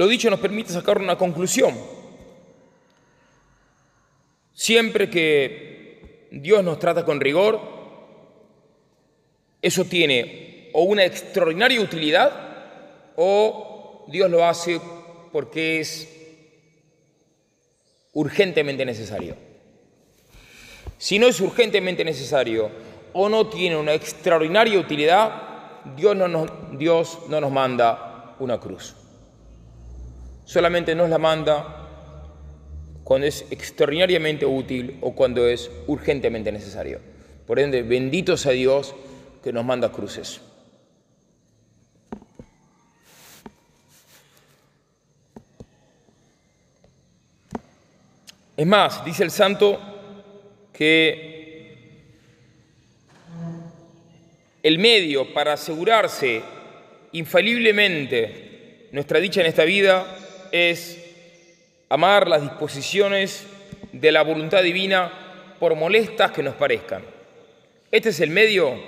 Lo 0.00 0.08
dicho 0.08 0.30
nos 0.30 0.40
permite 0.40 0.72
sacar 0.72 0.96
una 0.96 1.18
conclusión. 1.18 1.76
Siempre 4.54 5.10
que 5.10 5.79
Dios 6.30 6.64
nos 6.64 6.78
trata 6.78 7.04
con 7.04 7.20
rigor, 7.20 7.60
eso 9.62 9.84
tiene 9.84 10.70
o 10.72 10.82
una 10.82 11.04
extraordinaria 11.04 11.80
utilidad 11.80 12.32
o 13.16 14.04
Dios 14.08 14.30
lo 14.30 14.44
hace 14.44 14.80
porque 15.32 15.80
es 15.80 16.08
urgentemente 18.12 18.84
necesario. 18.84 19.36
Si 20.98 21.18
no 21.18 21.26
es 21.26 21.40
urgentemente 21.40 22.04
necesario 22.04 22.70
o 23.12 23.28
no 23.28 23.48
tiene 23.48 23.76
una 23.76 23.94
extraordinaria 23.94 24.78
utilidad, 24.78 25.84
Dios 25.96 26.16
no 26.16 26.28
nos, 26.28 26.50
Dios 26.78 27.18
no 27.28 27.40
nos 27.40 27.50
manda 27.50 28.36
una 28.38 28.60
cruz 28.60 28.94
solamente 30.50 30.96
nos 30.96 31.08
la 31.08 31.18
manda 31.18 31.79
cuando 33.04 33.26
es 33.26 33.44
extraordinariamente 33.50 34.46
útil 34.46 34.98
o 35.00 35.14
cuando 35.14 35.46
es 35.48 35.70
urgentemente 35.86 36.52
necesario. 36.52 37.00
Por 37.46 37.58
ende, 37.58 37.82
bendito 37.82 38.36
sea 38.36 38.52
Dios 38.52 38.94
que 39.42 39.52
nos 39.52 39.64
manda 39.64 39.90
cruces. 39.90 40.40
Es 48.56 48.66
más, 48.66 49.04
dice 49.04 49.24
el 49.24 49.30
santo 49.30 49.80
que 50.72 51.30
el 54.62 54.78
medio 54.78 55.32
para 55.32 55.54
asegurarse 55.54 56.42
infaliblemente 57.12 58.88
nuestra 58.92 59.18
dicha 59.18 59.40
en 59.40 59.46
esta 59.46 59.64
vida 59.64 60.06
es 60.52 60.99
amar 61.90 62.28
las 62.28 62.40
disposiciones 62.40 63.44
de 63.92 64.12
la 64.12 64.22
voluntad 64.22 64.62
divina 64.62 65.12
por 65.58 65.74
molestas 65.74 66.30
que 66.30 66.42
nos 66.42 66.54
parezcan. 66.54 67.02
Este 67.90 68.10
es 68.10 68.20
el 68.20 68.30
medio 68.30 68.80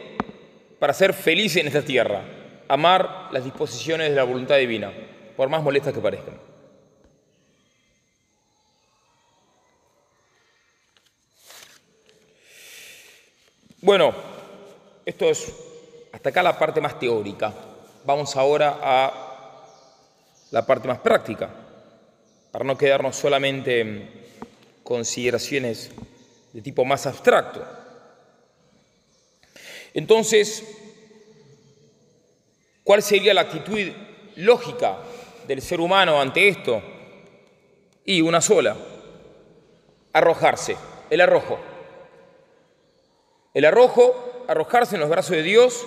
para 0.79 0.95
ser 0.95 1.13
feliz 1.13 1.57
en 1.57 1.67
esta 1.67 1.83
tierra, 1.83 2.23
amar 2.69 3.29
las 3.33 3.45
disposiciones 3.45 4.09
de 4.09 4.17
la 4.17 4.23
voluntad 4.23 4.57
divina, 4.57 4.93
por 5.37 5.49
más 5.49 5.63
molestas 5.63 5.93
que 5.93 6.01
parezcan. 6.01 6.39
Bueno, 13.81 14.15
esto 15.05 15.29
es 15.29 15.53
hasta 16.13 16.29
acá 16.29 16.41
la 16.41 16.57
parte 16.57 16.81
más 16.81 17.01
teórica. 17.01 17.53
Vamos 18.05 18.37
ahora 18.37 18.79
a 18.81 19.13
la 20.53 20.65
parte 20.65 20.87
más 20.87 20.99
práctica, 20.99 21.51
para 22.53 22.65
no 22.65 22.79
quedarnos 22.79 23.17
solamente 23.17 23.81
en 23.81 24.11
consideraciones 24.85 25.91
de 26.53 26.63
tipo 26.63 26.85
más 26.85 27.07
abstracto. 27.07 27.67
Entonces, 29.95 30.63
¿cuál 32.85 33.03
sería 33.03 33.35
la 33.35 33.41
actitud 33.41 33.79
lógica 34.37 34.99
del 35.49 35.61
ser 35.61 35.81
humano 35.81 36.21
ante 36.21 36.47
esto? 36.47 36.81
Y 38.05 38.21
una 38.21 38.41
sola, 38.41 38.77
arrojarse, 40.13 40.77
el 41.11 41.21
arrojo. 41.21 41.59
El 43.55 43.65
arrojo, 43.65 44.45
arrojarse 44.47 44.95
en 44.95 45.01
los 45.01 45.11
brazos 45.11 45.33
de 45.33 45.43
Dios 45.43 45.85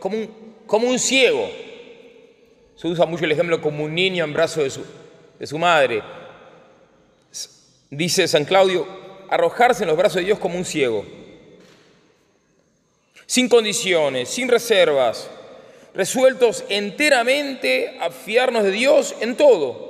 como 0.00 0.18
un, 0.18 0.54
como 0.66 0.88
un 0.88 0.98
ciego 0.98 1.48
se 2.78 2.86
usa 2.86 3.06
mucho 3.06 3.24
el 3.24 3.32
ejemplo 3.32 3.60
como 3.60 3.84
un 3.84 3.94
niño 3.94 4.22
en 4.22 4.32
brazos 4.32 4.62
de 4.62 4.70
su, 4.70 4.84
de 5.38 5.46
su 5.46 5.58
madre. 5.58 6.02
Dice 7.90 8.28
San 8.28 8.44
Claudio, 8.44 8.86
arrojarse 9.30 9.84
en 9.84 9.88
los 9.88 9.96
brazos 9.96 10.16
de 10.16 10.24
Dios 10.24 10.38
como 10.38 10.58
un 10.58 10.64
ciego. 10.64 11.04
Sin 13.26 13.48
condiciones, 13.48 14.28
sin 14.28 14.48
reservas, 14.48 15.28
resueltos 15.94 16.64
enteramente 16.68 17.98
a 18.00 18.10
fiarnos 18.10 18.64
de 18.64 18.70
Dios 18.70 19.14
en 19.20 19.36
todo. 19.36 19.88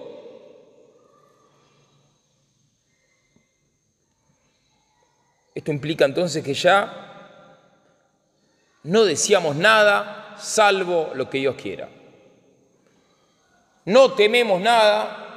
Esto 5.54 5.72
implica 5.72 6.04
entonces 6.04 6.44
que 6.44 6.54
ya 6.54 7.08
no 8.84 9.04
decíamos 9.04 9.56
nada 9.56 10.36
salvo 10.38 11.10
lo 11.14 11.28
que 11.28 11.38
Dios 11.38 11.56
quiera. 11.56 11.88
no 13.84 14.12
tememos 14.12 14.60
nada, 14.60 15.27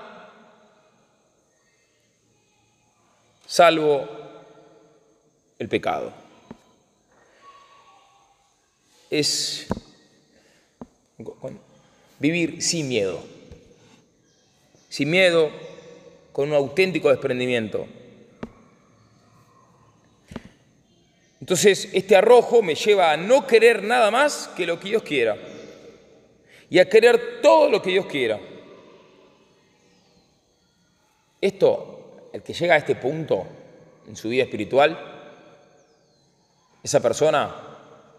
salvo 3.52 4.08
el 5.60 5.68
pecado. 5.68 6.14
Es 9.10 9.68
vivir 12.18 12.64
sin 12.64 12.88
miedo, 12.88 13.22
sin 14.88 15.10
miedo, 15.10 15.52
con 16.32 16.48
un 16.48 16.56
auténtico 16.56 17.10
desprendimiento. 17.10 17.86
Entonces, 21.42 21.90
este 21.92 22.16
arrojo 22.16 22.62
me 22.62 22.76
lleva 22.76 23.12
a 23.12 23.18
no 23.18 23.46
querer 23.46 23.84
nada 23.84 24.12
más 24.12 24.50
que 24.56 24.66
lo 24.66 24.80
que 24.80 24.90
Dios 24.90 25.04
quiera 25.04 25.38
y 26.70 26.80
a 26.80 26.88
querer 26.88 27.42
todo 27.42 27.70
lo 27.70 27.82
que 27.82 27.90
Dios 27.90 28.06
quiera. 28.06 28.40
Esto, 31.42 32.01
el 32.34 32.42
que 32.42 32.54
llega 32.54 32.76
a 32.76 32.78
este 32.78 32.96
punto 32.96 33.46
en 34.08 34.16
su 34.16 34.30
vida 34.30 34.44
espiritual, 34.44 34.98
esa 36.84 37.00
persona, 37.00 37.54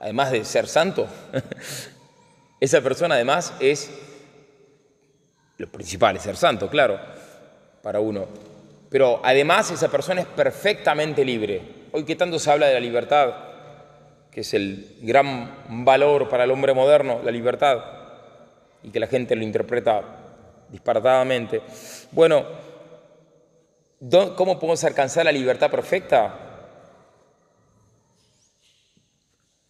además 0.00 0.30
de 0.30 0.44
ser 0.44 0.66
santo, 0.66 1.06
esa 2.60 2.80
persona 2.80 3.14
además 3.14 3.54
es, 3.60 3.90
lo 5.58 5.68
principal 5.68 6.16
es 6.16 6.22
ser 6.22 6.36
santo, 6.36 6.68
claro, 6.68 6.98
para 7.82 8.00
uno, 8.00 8.26
pero 8.88 9.20
además 9.24 9.70
esa 9.70 9.90
persona 9.90 10.20
es 10.20 10.26
perfectamente 10.26 11.24
libre. 11.24 11.62
Hoy 11.92 12.04
que 12.04 12.16
tanto 12.16 12.38
se 12.38 12.50
habla 12.50 12.66
de 12.66 12.74
la 12.74 12.80
libertad, 12.80 13.34
que 14.30 14.42
es 14.42 14.54
el 14.54 14.98
gran 15.02 15.84
valor 15.84 16.28
para 16.28 16.44
el 16.44 16.50
hombre 16.50 16.74
moderno, 16.74 17.20
la 17.24 17.30
libertad, 17.30 17.78
y 18.82 18.90
que 18.90 19.00
la 19.00 19.06
gente 19.06 19.36
lo 19.36 19.42
interpreta 19.42 20.02
disparatadamente. 20.70 21.62
Bueno, 22.10 22.44
¿cómo 24.10 24.58
podemos 24.58 24.82
alcanzar 24.84 25.24
la 25.24 25.32
libertad 25.32 25.70
perfecta? 25.70 26.38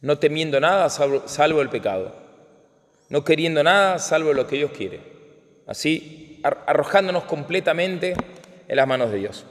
No 0.01 0.19
temiendo 0.19 0.59
nada 0.59 0.89
salvo, 0.89 1.63
el 1.63 1.69
pecado, 1.69 2.15
no 3.09 3.25
queriendo 3.25 3.63
nada 3.63 3.99
salvo 3.99 4.33
lo 4.33 4.47
que 4.47 4.57
Dios 4.57 4.73
quiere. 4.73 5.01
Así, 5.67 6.41
arrojándonos 6.43 7.25
completamente 7.25 8.15
en 8.67 8.77
las 8.77 8.87
manos 8.87 9.13
de 9.13 9.19
Dios. 9.19 9.47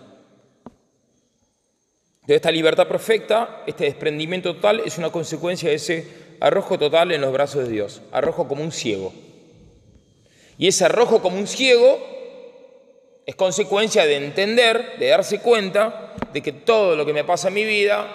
De 2.28 2.36
esta 2.36 2.52
libertad 2.52 2.88
perfecta, 2.88 3.64
este 3.66 3.86
desprendimiento 3.86 4.54
total 4.56 4.82
es 4.86 4.98
una 4.98 5.12
consecuencia 5.12 5.70
de 5.70 5.76
ese 5.76 6.08
arrojo 6.40 6.78
total 6.78 7.12
en 7.12 7.22
los 7.22 7.32
brazos 7.32 7.66
de 7.66 7.72
Dios, 7.72 8.02
arrojo 8.12 8.48
como 8.48 8.64
un 8.64 8.72
ciego. 8.72 9.14
Y 10.58 10.68
ese 10.68 10.86
arrojo 10.86 11.22
como 11.22 11.38
un 11.38 11.48
ciego 11.48 12.21
es 13.26 13.36
consecuencia 13.36 14.06
de 14.06 14.18
entender, 14.18 14.98
de 14.98 15.08
darse 15.08 15.40
cuenta 15.40 16.16
de 16.34 16.42
que 16.42 16.52
todo 16.52 16.96
lo 16.96 17.06
que 17.06 17.14
me 17.14 17.24
pasa 17.24 17.50
en 17.50 17.54
mi 17.54 17.64
vida 17.64 18.08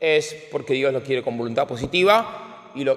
es 0.00 0.34
porque 0.50 0.74
Dios 0.74 0.92
lo 0.92 1.02
quiere 1.02 1.22
con 1.22 1.36
voluntad 1.36 1.66
positiva 1.66 2.70
y 2.74 2.84
lo, 2.84 2.96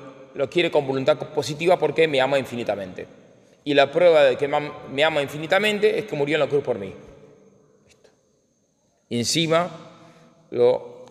quiere 0.49 0.69
con 0.69 0.85
voluntad 0.85 1.17
positiva 1.17 1.77
porque 1.79 2.07
me 2.07 2.21
ama 2.21 2.37
infinitamente. 2.37 3.07
Y 3.63 3.73
la 3.73 3.91
prueba 3.91 4.23
de 4.23 4.37
que 4.37 4.47
me 4.47 5.03
ama 5.03 5.21
infinitamente 5.21 5.97
es 5.97 6.05
que 6.05 6.15
murió 6.15 6.35
en 6.35 6.41
la 6.41 6.47
cruz 6.47 6.63
por 6.63 6.77
mí. 6.77 6.93
Y 9.09 9.17
encima 9.17 9.69
lo 10.51 11.05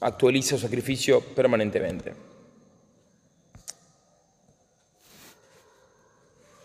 actualiza 0.00 0.56
su 0.56 0.62
sacrificio 0.62 1.20
permanentemente. 1.20 2.12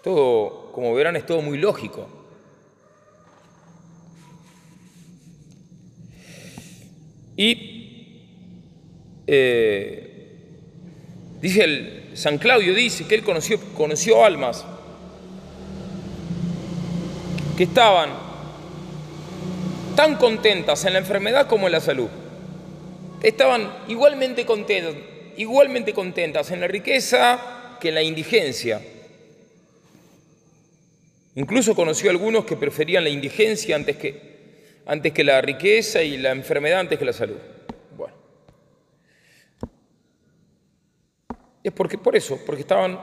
Todo, 0.04 0.72
como 0.72 0.94
verán, 0.94 1.16
es 1.16 1.26
todo 1.26 1.42
muy 1.42 1.58
lógico. 1.58 2.08
Y 7.36 8.24
eh, 9.28 10.36
dice 11.42 11.64
el 11.64 12.10
San 12.14 12.38
Claudio, 12.38 12.74
dice 12.74 13.08
que 13.08 13.16
él 13.16 13.24
conoció, 13.24 13.60
conoció 13.76 14.26
almas 14.26 14.66
que 17.56 17.64
estaban 17.64 18.10
tan 19.96 20.16
contentas 20.16 20.84
en 20.86 20.94
la 20.94 21.00
enfermedad 21.00 21.48
como 21.48 21.68
en 21.68 21.74
la 21.74 21.82
salud. 21.82 22.08
Estaban 23.22 23.70
igualmente 23.88 24.46
contentas, 24.46 24.96
igualmente 25.38 25.94
contentas 25.94 26.52
en 26.52 26.62
la 26.62 26.68
riqueza 26.68 27.78
que 27.80 27.90
en 27.90 27.96
la 27.96 28.02
indigencia. 28.02 28.82
Incluso 31.36 31.76
conoció 31.76 32.10
a 32.10 32.14
algunos 32.14 32.46
que 32.46 32.58
preferían 32.58 33.04
la 33.04 33.10
indigencia 33.10 33.76
antes 33.76 33.98
que, 33.98 34.82
antes 34.86 35.14
que 35.14 35.24
la 35.24 35.42
riqueza 35.42 36.02
y 36.02 36.18
la 36.18 36.32
enfermedad 36.32 36.80
antes 36.80 36.98
que 36.98 37.06
la 37.06 37.14
salud. 37.14 37.38
Bueno. 37.96 38.16
Es 41.64 41.72
porque, 41.72 41.98
por 41.98 42.16
eso, 42.16 42.40
porque 42.46 42.62
estaban 42.62 43.00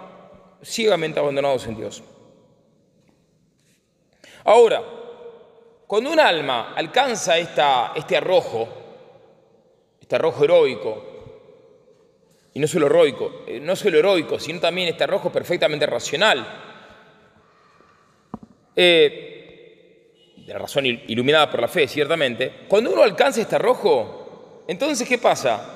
ciegamente 0.62 1.20
abandonados 1.20 1.66
en 1.66 1.76
Dios. 1.76 2.02
Ahora, 4.44 4.82
cuando 5.86 6.10
un 6.10 6.20
alma 6.20 6.74
alcanza 6.74 7.38
este 7.38 8.16
arrojo, 8.16 8.68
este 10.00 10.16
arrojo 10.16 10.44
heroico, 10.44 11.16
y 12.54 12.58
no 12.58 12.66
solo 12.66 12.86
heroico, 12.86 13.44
eh, 13.46 13.60
no 13.60 13.76
solo 13.76 13.98
heroico, 13.98 14.38
sino 14.40 14.60
también 14.60 14.88
este 14.88 15.04
arrojo 15.04 15.30
perfectamente 15.30 15.84
racional, 15.84 16.75
eh, 18.76 20.34
de 20.36 20.52
la 20.52 20.58
razón 20.60 20.86
iluminada 20.86 21.50
por 21.50 21.60
la 21.60 21.68
fe, 21.68 21.88
ciertamente, 21.88 22.52
cuando 22.68 22.92
uno 22.92 23.02
alcanza 23.02 23.40
este 23.40 23.56
arrojo, 23.56 24.62
entonces 24.68 25.08
¿qué 25.08 25.18
pasa? 25.18 25.72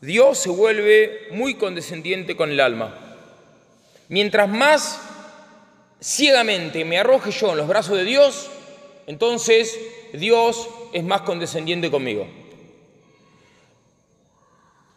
Dios 0.00 0.36
se 0.36 0.50
vuelve 0.50 1.28
muy 1.30 1.54
condescendiente 1.54 2.36
con 2.36 2.50
el 2.50 2.60
alma. 2.60 2.92
Mientras 4.08 4.48
más 4.48 5.00
ciegamente 6.02 6.84
me 6.84 6.98
arroje 6.98 7.30
yo 7.30 7.52
en 7.52 7.58
los 7.58 7.68
brazos 7.68 7.96
de 7.96 8.04
Dios, 8.04 8.50
entonces 9.06 9.78
Dios 10.12 10.68
es 10.92 11.04
más 11.04 11.22
condescendiente 11.22 11.90
conmigo. 11.90 12.26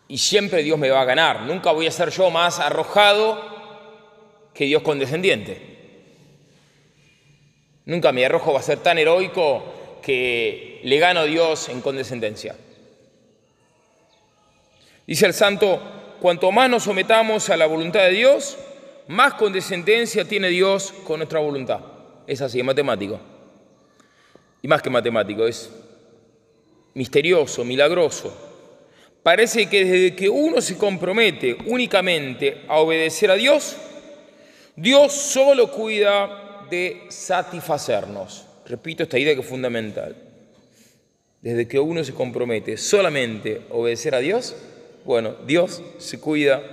Y 0.08 0.18
siempre 0.18 0.63
Dios 0.63 0.78
me 0.78 0.89
va 0.89 1.02
a 1.02 1.06
ganar. 1.06 1.41
Nunca 1.44 1.72
voy 1.72 1.88
a 1.88 1.91
ser 1.91 2.10
yo 2.10 2.30
más 2.30 2.60
arrojado 2.60 3.56
que 4.54 4.65
Dios 4.65 4.82
condescendiente. 4.84 5.75
Nunca 7.86 8.12
mi 8.12 8.24
arrojo 8.24 8.54
va 8.54 8.60
a 8.60 8.63
ser 8.63 8.80
tan 8.80 8.98
heroico 8.98 9.63
que 10.02 10.80
le 10.84 10.98
gano 10.98 11.21
a 11.21 11.26
Dios 11.26 11.69
en 11.69 11.82
condescendencia. 11.82 12.56
Dice 15.06 15.26
el 15.28 15.34
santo, 15.34 15.80
cuanto 16.19 16.52
más 16.52 16.69
nos 16.69 16.84
sometamos 16.84 17.50
a 17.50 17.58
la 17.58 17.67
voluntad 17.67 18.02
de 18.02 18.12
Dios, 18.12 18.58
más 19.08 19.36
condescendencia 19.36 20.26
tiene 20.26 20.50
Dios 20.50 20.93
con 21.06 21.19
nuestra 21.19 21.39
voluntad. 21.39 21.80
Es 22.26 22.41
así, 22.41 22.60
es 22.60 22.65
matemático. 22.65 23.19
Y 24.63 24.67
más 24.67 24.82
que 24.82 24.89
matemático, 24.89 25.45
es 25.45 25.69
misterioso, 26.95 27.63
milagroso. 27.63 28.36
Parece 29.21 29.67
que 29.67 29.86
desde 29.86 30.15
que 30.15 30.30
uno 30.30 30.62
se 30.62 30.78
compromete 30.78 31.56
únicamente 31.65 32.63
a 32.67 32.78
obedecer 32.80 33.30
a 33.30 33.36
Dios, 33.36 33.76
Dios 34.76 35.13
solo 35.13 35.71
cuida 35.71 36.44
de 36.69 37.04
satisfacernos. 37.10 38.45
Repito 38.65 39.04
esta 39.04 39.19
idea 39.19 39.36
que 39.36 39.41
es 39.41 39.47
fundamental. 39.47 40.15
Desde 41.41 41.67
que 41.67 41.80
uno 41.80 42.04
se 42.04 42.13
compromete 42.13 42.78
solamente 42.78 43.62
a 43.69 43.73
obedecer 43.73 44.15
a 44.15 44.19
Dios, 44.19 44.56
bueno, 45.04 45.36
Dios 45.45 45.84
se 45.99 46.19
cuida, 46.19 46.63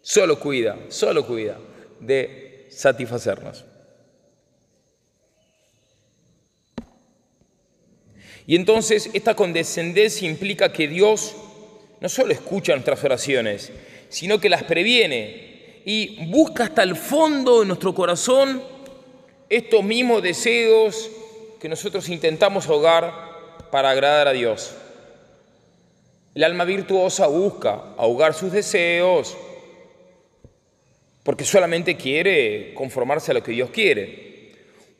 solo 0.00 0.38
cuida, 0.38 0.78
solo 0.88 1.26
cuida 1.26 1.58
de 1.98 2.66
satisfacernos. 2.70 3.64
Y 8.46 8.56
entonces 8.56 9.10
esta 9.12 9.34
condescendencia 9.34 10.28
implica 10.28 10.72
que 10.72 10.88
Dios 10.88 11.34
no 12.00 12.08
solo 12.08 12.32
escucha 12.32 12.72
nuestras 12.72 13.02
oraciones, 13.04 13.70
sino 14.08 14.40
que 14.40 14.48
las 14.48 14.64
previene 14.64 15.49
y 15.84 16.26
busca 16.26 16.64
hasta 16.64 16.82
el 16.82 16.96
fondo 16.96 17.60
de 17.60 17.66
nuestro 17.66 17.94
corazón 17.94 18.62
estos 19.48 19.82
mismos 19.82 20.22
deseos 20.22 21.10
que 21.60 21.68
nosotros 21.68 22.08
intentamos 22.08 22.68
ahogar 22.68 23.12
para 23.70 23.90
agradar 23.90 24.28
a 24.28 24.32
Dios. 24.32 24.74
El 26.34 26.44
alma 26.44 26.64
virtuosa 26.64 27.26
busca 27.26 27.82
ahogar 27.96 28.34
sus 28.34 28.52
deseos 28.52 29.36
porque 31.22 31.44
solamente 31.44 31.96
quiere 31.96 32.72
conformarse 32.74 33.30
a 33.30 33.34
lo 33.34 33.42
que 33.42 33.52
Dios 33.52 33.70
quiere. 33.70 34.30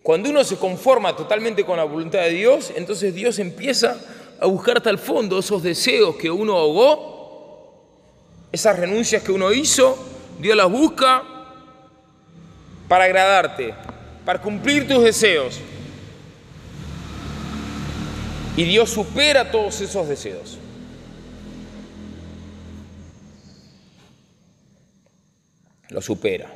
Cuando 0.03 0.31
uno 0.31 0.43
se 0.45 0.57
conforma 0.57 1.15
totalmente 1.15 1.65
con 1.65 1.77
la 1.77 1.85
voluntad 1.85 2.21
de 2.23 2.31
Dios, 2.31 2.73
entonces 2.75 3.15
Dios 3.15 3.39
empieza 3.39 4.01
a 4.41 4.47
buscar 4.47 4.79
hasta 4.79 4.91
el 4.91 4.99
fondo 4.99 5.39
esos 5.39 5.63
deseos 5.63 6.17
que 6.17 6.31
uno 6.31 6.57
ahogó, 6.57 7.75
esas 8.51 8.79
renuncias 8.79 9.23
que 9.23 9.33
uno 9.33 9.53
hizo 9.53 10.10
Dios 10.41 10.57
las 10.57 10.71
busca 10.71 11.23
para 12.89 13.05
agradarte, 13.05 13.75
para 14.25 14.41
cumplir 14.41 14.89
tus 14.89 15.05
deseos. 15.05 15.61
Y 18.57 18.65
Dios 18.65 18.91
supera 18.91 19.51
todos 19.51 19.81
esos 19.81 20.09
deseos. 20.09 20.59
Lo 25.89 26.01
supera. 26.01 26.51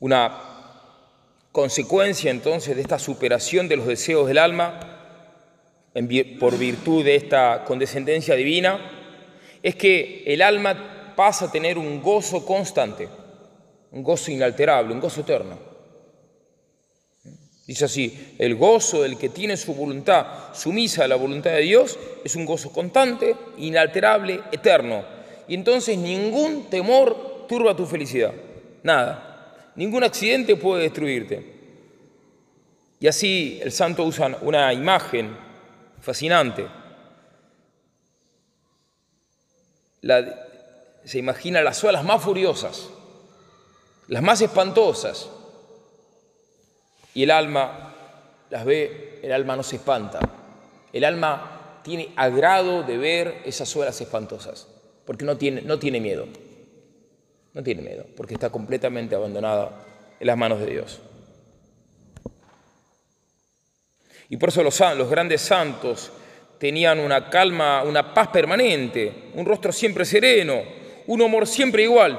Una 0.00 0.38
consecuencia 1.52 2.30
entonces 2.30 2.74
de 2.74 2.82
esta 2.82 2.98
superación 2.98 3.68
de 3.68 3.76
los 3.76 3.86
deseos 3.86 4.26
del 4.26 4.38
alma, 4.38 4.91
por 6.38 6.58
virtud 6.58 7.04
de 7.04 7.16
esta 7.16 7.64
condescendencia 7.64 8.34
divina, 8.34 8.80
es 9.62 9.76
que 9.76 10.24
el 10.26 10.42
alma 10.42 11.14
pasa 11.14 11.46
a 11.46 11.52
tener 11.52 11.78
un 11.78 12.00
gozo 12.00 12.44
constante, 12.44 13.08
un 13.90 14.02
gozo 14.02 14.30
inalterable, 14.30 14.94
un 14.94 15.00
gozo 15.00 15.20
eterno. 15.20 15.72
Dice 17.66 17.84
así, 17.84 18.34
el 18.38 18.56
gozo 18.56 19.02
del 19.02 19.16
que 19.16 19.28
tiene 19.28 19.56
su 19.56 19.74
voluntad 19.74 20.52
sumisa 20.52 21.04
a 21.04 21.08
la 21.08 21.16
voluntad 21.16 21.52
de 21.52 21.60
Dios 21.60 21.98
es 22.24 22.34
un 22.34 22.44
gozo 22.44 22.72
constante, 22.72 23.36
inalterable, 23.58 24.40
eterno. 24.50 25.04
Y 25.46 25.54
entonces 25.54 25.96
ningún 25.96 26.68
temor 26.68 27.46
turba 27.48 27.76
tu 27.76 27.86
felicidad, 27.86 28.32
nada. 28.82 29.72
Ningún 29.76 30.02
accidente 30.04 30.56
puede 30.56 30.82
destruirte. 30.82 31.52
Y 32.98 33.06
así 33.06 33.60
el 33.62 33.72
santo 33.72 34.04
usa 34.04 34.38
una 34.42 34.72
imagen 34.72 35.36
fascinante. 36.02 36.68
se 41.04 41.18
imagina 41.18 41.62
las 41.62 41.82
olas 41.84 42.04
más 42.04 42.22
furiosas, 42.22 42.90
las 44.08 44.22
más 44.22 44.40
espantosas, 44.40 45.30
y 47.14 47.22
el 47.22 47.30
alma 47.30 47.94
las 48.50 48.64
ve, 48.64 49.20
el 49.22 49.32
alma 49.32 49.56
no 49.56 49.62
se 49.62 49.76
espanta. 49.76 50.18
El 50.92 51.04
alma 51.04 51.80
tiene 51.82 52.12
agrado 52.16 52.82
de 52.82 52.98
ver 52.98 53.42
esas 53.44 53.74
olas 53.76 54.00
espantosas, 54.00 54.66
porque 55.06 55.24
no 55.24 55.36
tiene, 55.36 55.62
no 55.62 55.78
tiene 55.78 56.00
miedo. 56.00 56.26
No 57.54 57.62
tiene 57.62 57.82
miedo, 57.82 58.06
porque 58.16 58.34
está 58.34 58.50
completamente 58.50 59.14
abandonada 59.14 59.84
en 60.18 60.26
las 60.26 60.36
manos 60.36 60.58
de 60.60 60.66
Dios. 60.66 61.00
Y 64.32 64.38
por 64.38 64.48
eso 64.48 64.62
los, 64.62 65.10
grandes 65.10 65.42
santos 65.42 66.10
tenían 66.56 66.98
una 67.00 67.28
calma, 67.28 67.82
una 67.82 68.14
paz 68.14 68.28
permanente, 68.28 69.12
un 69.34 69.44
rostro 69.44 69.72
siempre 69.72 70.06
sereno, 70.06 70.62
un 71.06 71.20
humor 71.20 71.46
siempre 71.46 71.82
igual, 71.82 72.18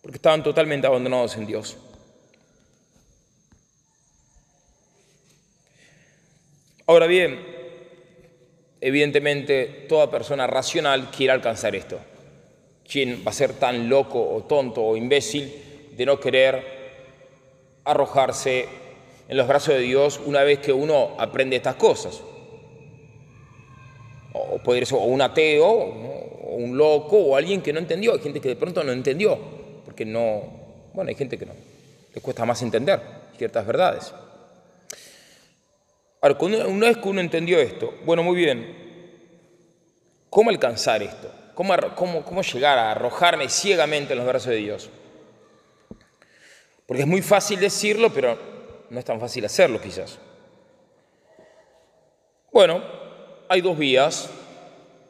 porque 0.00 0.16
estaban 0.16 0.42
totalmente 0.42 0.86
abandonados 0.86 1.36
en 1.36 1.46
Dios. 1.46 1.76
Ahora 6.86 7.06
bien, 7.06 7.38
evidentemente 8.80 9.84
toda 9.86 10.10
persona 10.10 10.46
racional 10.46 11.10
quiere 11.10 11.34
alcanzar 11.34 11.76
esto. 11.76 12.00
¿Quién 12.90 13.22
va 13.22 13.32
a 13.32 13.34
ser 13.34 13.52
tan 13.52 13.90
loco 13.90 14.18
o 14.34 14.44
tonto 14.44 14.82
o 14.82 14.96
imbécil 14.96 15.92
de 15.94 16.06
no 16.06 16.18
querer 16.18 17.82
arrojarse 17.84 18.85
en 19.28 19.36
los 19.36 19.48
brazos 19.48 19.74
de 19.74 19.80
Dios 19.80 20.20
una 20.24 20.42
vez 20.42 20.58
que 20.60 20.72
uno 20.72 21.16
aprende 21.18 21.56
estas 21.56 21.76
cosas? 21.76 22.20
O 24.32 24.58
puede 24.58 24.84
ser 24.84 24.98
un 24.98 25.20
ateo, 25.22 25.66
o 25.66 26.54
un 26.56 26.76
loco, 26.76 27.16
o 27.16 27.36
alguien 27.36 27.62
que 27.62 27.72
no 27.72 27.78
entendió. 27.78 28.12
Hay 28.12 28.20
gente 28.20 28.40
que 28.40 28.50
de 28.50 28.56
pronto 28.56 28.84
no 28.84 28.92
entendió, 28.92 29.38
porque 29.84 30.04
no, 30.04 30.42
bueno, 30.92 31.08
hay 31.08 31.14
gente 31.14 31.38
que 31.38 31.46
no, 31.46 31.52
le 32.14 32.20
cuesta 32.20 32.44
más 32.44 32.60
entender 32.62 33.00
ciertas 33.36 33.66
verdades. 33.66 34.12
Ahora, 36.20 36.36
una 36.66 36.88
vez 36.88 36.96
que 36.96 37.08
uno 37.08 37.20
entendió 37.20 37.58
esto, 37.58 37.94
bueno, 38.04 38.22
muy 38.22 38.36
bien, 38.36 38.76
¿cómo 40.28 40.50
alcanzar 40.50 41.02
esto? 41.02 41.30
¿Cómo, 41.54 42.42
llegar 42.42 42.78
a 42.78 42.90
arrojarme 42.90 43.48
ciegamente 43.48 44.12
en 44.12 44.18
los 44.18 44.26
brazos 44.26 44.50
de 44.50 44.56
Dios? 44.56 44.90
Porque 46.86 47.02
es 47.02 47.08
muy 47.08 47.22
fácil 47.22 47.58
decirlo, 47.58 48.12
pero 48.12 48.55
no 48.90 48.98
es 48.98 49.04
tan 49.04 49.20
fácil 49.20 49.44
hacerlo 49.44 49.80
quizás. 49.80 50.18
Bueno, 52.52 52.82
hay 53.48 53.60
dos 53.60 53.76
vías. 53.76 54.30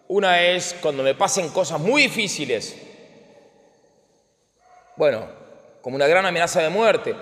Una 0.08 0.42
es 0.42 0.74
cuando 0.80 1.02
me 1.02 1.14
pasen 1.14 1.48
cosas 1.50 1.80
muy 1.80 2.02
difíciles. 2.02 2.76
Bueno, 4.96 5.26
como 5.82 5.96
una 5.96 6.06
gran 6.06 6.24
amenaza 6.26 6.62
de 6.62 6.68
muerte. 6.68 7.14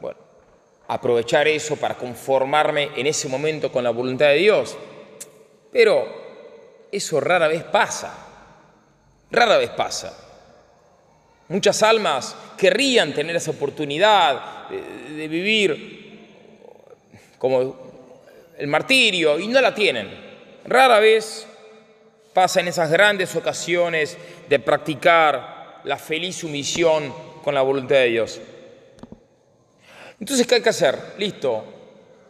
Bueno, 0.00 0.18
aprovechar 0.88 1.46
eso 1.46 1.76
para 1.76 1.96
conformarme 1.96 2.90
en 2.96 3.06
ese 3.06 3.28
momento 3.28 3.70
con 3.70 3.84
la 3.84 3.90
voluntad 3.90 4.26
de 4.26 4.36
Dios. 4.36 4.76
Pero 5.70 6.06
eso 6.90 7.20
rara 7.20 7.48
vez 7.48 7.64
pasa. 7.64 8.12
Rara 9.30 9.58
vez 9.58 9.70
pasa. 9.70 10.31
Muchas 11.52 11.82
almas 11.82 12.34
querrían 12.56 13.12
tener 13.12 13.36
esa 13.36 13.50
oportunidad 13.50 14.70
de, 14.70 15.28
vivir 15.28 16.26
como 17.36 17.76
el 18.56 18.66
martirio 18.68 19.38
y 19.38 19.48
no 19.48 19.60
la 19.60 19.74
tienen. 19.74 20.08
Rara 20.64 20.98
vez 20.98 21.46
pasa 22.32 22.60
en 22.60 22.68
esas 22.68 22.90
grandes 22.90 23.36
ocasiones 23.36 24.16
de 24.48 24.58
practicar 24.60 25.82
la 25.84 25.98
feliz 25.98 26.36
sumisión 26.36 27.12
con 27.44 27.54
la 27.54 27.60
voluntad 27.60 27.96
de 27.96 28.06
Dios. 28.06 28.40
Entonces, 30.18 30.46
¿qué 30.46 30.54
hay 30.54 30.62
que 30.62 30.70
hacer? 30.70 30.98
Listo. 31.18 31.66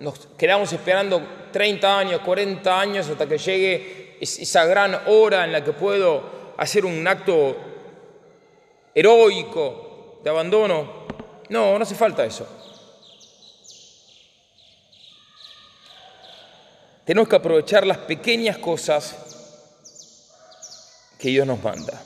Nos 0.00 0.18
quedamos 0.36 0.72
esperando 0.72 1.22
30 1.52 1.96
años, 1.96 2.20
40 2.22 2.80
años 2.80 3.08
hasta 3.08 3.28
que 3.28 3.38
llegue 3.38 4.16
esa 4.20 4.64
gran 4.64 4.98
hora 5.06 5.44
en 5.44 5.52
la 5.52 5.62
que 5.62 5.70
puedo 5.70 6.54
hacer 6.56 6.84
un 6.84 7.06
acto 7.06 7.71
heroico 8.94 10.20
de 10.22 10.30
abandono. 10.30 11.02
No, 11.48 11.78
no 11.78 11.82
hace 11.82 11.94
falta 11.94 12.24
eso. 12.24 12.46
Tenemos 17.04 17.28
que 17.28 17.36
aprovechar 17.36 17.86
las 17.86 17.98
pequeñas 17.98 18.58
cosas 18.58 19.16
que 21.18 21.28
Dios 21.28 21.46
nos 21.46 21.62
manda. 21.62 22.02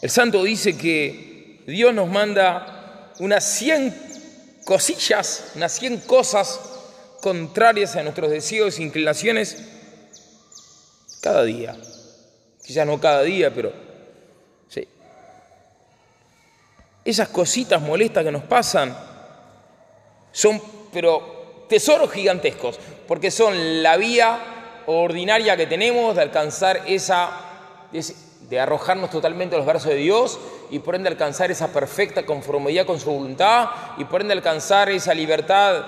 El 0.00 0.08
santo 0.08 0.42
dice 0.42 0.78
que 0.78 1.62
Dios 1.66 1.92
nos 1.92 2.08
manda 2.08 3.12
unas 3.18 3.44
100 3.44 4.62
cosillas, 4.64 5.52
unas 5.54 5.72
100 5.72 6.00
cosas 6.00 6.58
contrarias 7.20 7.96
a 7.96 8.02
nuestros 8.02 8.30
deseos 8.30 8.78
e 8.78 8.82
inclinaciones 8.82 9.58
cada 11.20 11.44
día. 11.44 11.76
Quizás 12.70 12.86
no 12.86 13.00
cada 13.00 13.22
día, 13.22 13.52
pero 13.52 13.72
sí. 14.68 14.86
Esas 17.04 17.26
cositas 17.30 17.82
molestas 17.82 18.22
que 18.22 18.30
nos 18.30 18.44
pasan 18.44 18.96
son, 20.30 20.62
pero 20.92 21.64
tesoros 21.68 22.12
gigantescos, 22.12 22.78
porque 23.08 23.32
son 23.32 23.82
la 23.82 23.96
vía 23.96 24.82
ordinaria 24.86 25.56
que 25.56 25.66
tenemos 25.66 26.14
de 26.14 26.22
alcanzar 26.22 26.82
esa, 26.86 27.30
de 28.48 28.60
arrojarnos 28.60 29.10
totalmente 29.10 29.56
a 29.56 29.58
los 29.58 29.66
brazos 29.66 29.90
de 29.90 29.96
Dios 29.96 30.38
y 30.70 30.78
por 30.78 30.94
ende 30.94 31.08
alcanzar 31.08 31.50
esa 31.50 31.72
perfecta 31.72 32.24
conformidad 32.24 32.86
con 32.86 33.00
su 33.00 33.10
voluntad 33.10 33.68
y 33.98 34.04
por 34.04 34.20
ende 34.20 34.32
alcanzar 34.32 34.90
esa 34.90 35.12
libertad 35.12 35.86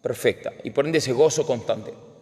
perfecta 0.00 0.52
y 0.62 0.70
por 0.70 0.86
ende 0.86 0.98
ese 0.98 1.12
gozo 1.12 1.44
constante 1.44 2.13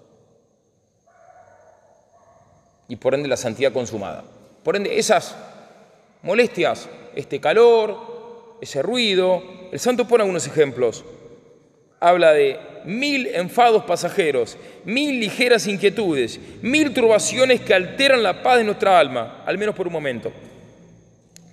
y 2.88 2.96
por 2.96 3.14
ende 3.14 3.28
la 3.28 3.36
santidad 3.36 3.72
consumada. 3.72 4.24
Por 4.62 4.76
ende, 4.76 4.98
esas 4.98 5.36
molestias, 6.22 6.88
este 7.14 7.40
calor, 7.40 8.58
ese 8.60 8.82
ruido, 8.82 9.42
el 9.72 9.80
santo 9.80 10.06
pone 10.06 10.22
algunos 10.22 10.46
ejemplos. 10.46 11.04
Habla 12.00 12.32
de 12.32 12.58
mil 12.84 13.28
enfados 13.28 13.84
pasajeros, 13.84 14.56
mil 14.84 15.20
ligeras 15.20 15.66
inquietudes, 15.66 16.40
mil 16.62 16.92
turbaciones 16.92 17.60
que 17.60 17.74
alteran 17.74 18.22
la 18.22 18.42
paz 18.42 18.58
de 18.58 18.64
nuestra 18.64 18.98
alma, 18.98 19.42
al 19.46 19.58
menos 19.58 19.74
por 19.74 19.86
un 19.86 19.92
momento. 19.92 20.32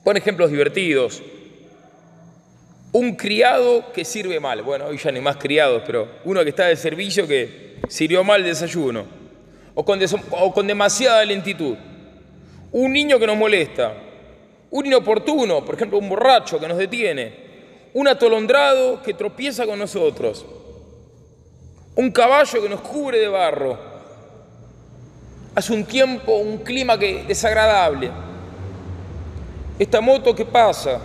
Pone 0.04 0.20
ejemplos 0.20 0.50
divertidos. 0.52 1.22
Un 2.92 3.16
criado 3.16 3.92
que 3.94 4.04
sirve 4.04 4.40
mal. 4.40 4.64
Bueno, 4.64 4.88
hoy 4.88 4.98
ya 4.98 5.12
no 5.12 5.18
hay 5.18 5.24
más 5.24 5.38
criados, 5.38 5.84
pero 5.86 6.08
uno 6.26 6.44
que 6.44 6.50
está 6.50 6.66
de 6.66 6.76
servicio 6.76 7.28
que 7.28 7.78
sirvió 7.88 8.24
mal 8.24 8.42
el 8.42 8.48
desayuno 8.48 9.19
o 9.80 10.54
con, 10.54 10.68
demasiada 10.68 11.24
lentitud. 11.24 11.78
Un 12.72 12.92
niño 12.92 13.18
que 13.18 13.26
nos 13.26 13.38
molesta, 13.38 13.94
un 14.70 14.86
inoportuno, 14.86 15.64
por 15.64 15.76
ejemplo, 15.76 15.98
un 15.98 16.10
borracho 16.10 16.60
que 16.60 16.68
nos 16.68 16.78
detiene, 16.78 17.34
un 17.94 18.08
atolondrado 18.08 19.02
que 19.02 19.14
tropieza 19.14 19.66
con 19.66 19.80
nosotros, 19.80 20.46
un 21.96 22.12
caballo 22.12 22.62
que 22.62 22.70
nos 22.70 22.82
cubre 22.82 23.20
de 23.20 23.30
barro, 23.30 23.80
hace 25.56 25.74
un 25.74 25.86
tiempo 25.86 26.36
un 26.36 26.58
clima 26.58 27.00
que, 27.00 27.24
desagradable. 27.24 28.12
Esta 29.80 30.02
moto 30.02 30.36
que 30.36 30.44
pasa. 30.44 31.00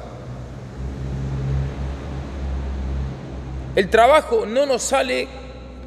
El 3.76 3.88
trabajo 3.88 4.44
no 4.46 4.66
nos 4.66 4.82
sale 4.82 5.28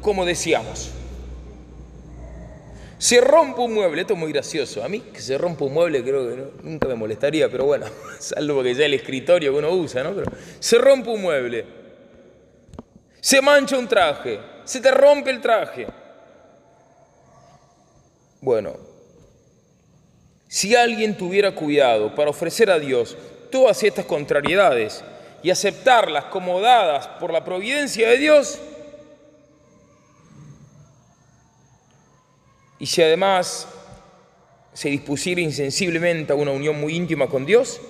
como 0.00 0.24
decíamos. 0.24 0.97
Se 2.98 3.20
rompe 3.20 3.60
un 3.60 3.74
mueble, 3.74 4.00
esto 4.00 4.14
es 4.14 4.18
muy 4.18 4.32
gracioso. 4.32 4.82
A 4.82 4.88
mí 4.88 5.00
que 5.00 5.20
se 5.20 5.38
rompa 5.38 5.64
un 5.64 5.72
mueble 5.72 6.02
creo 6.02 6.28
que 6.28 6.62
nunca 6.62 6.88
me 6.88 6.96
molestaría, 6.96 7.48
pero 7.48 7.64
bueno, 7.64 7.86
salvo 8.18 8.62
que 8.62 8.74
sea 8.74 8.86
el 8.86 8.94
escritorio 8.94 9.52
que 9.52 9.58
uno 9.58 9.70
usa, 9.70 10.02
¿no? 10.02 10.14
Pero 10.14 10.30
se 10.58 10.78
rompe 10.78 11.10
un 11.10 11.22
mueble, 11.22 11.64
se 13.20 13.40
mancha 13.40 13.78
un 13.78 13.86
traje, 13.86 14.40
se 14.64 14.80
te 14.80 14.90
rompe 14.90 15.30
el 15.30 15.40
traje. 15.40 15.86
Bueno, 18.40 18.76
si 20.48 20.74
alguien 20.74 21.16
tuviera 21.16 21.54
cuidado 21.54 22.14
para 22.14 22.30
ofrecer 22.30 22.70
a 22.70 22.78
Dios 22.78 23.16
todas 23.50 23.82
estas 23.82 24.06
contrariedades 24.06 25.04
y 25.42 25.50
aceptarlas 25.50 26.24
como 26.26 26.60
dadas 26.60 27.06
por 27.20 27.32
la 27.32 27.44
providencia 27.44 28.08
de 28.08 28.18
Dios, 28.18 28.58
y 32.78 32.86
si 32.86 33.02
además 33.02 33.68
se 34.72 34.88
dispusiera 34.88 35.40
insensiblemente 35.40 36.32
a 36.32 36.36
una 36.36 36.52
unión 36.52 36.80
muy 36.80 36.94
íntima 36.94 37.26
con 37.26 37.44
Dios, 37.44 37.80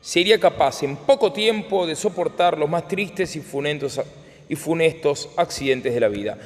sería 0.00 0.38
capaz 0.38 0.82
en 0.82 0.96
poco 0.96 1.32
tiempo 1.32 1.86
de 1.86 1.96
soportar 1.96 2.58
los 2.58 2.68
más 2.68 2.88
tristes 2.88 3.36
y 3.36 3.40
funestos, 3.40 5.28
accidentes 5.36 5.94
de 5.94 6.00
la 6.00 6.08
vida. 6.08 6.38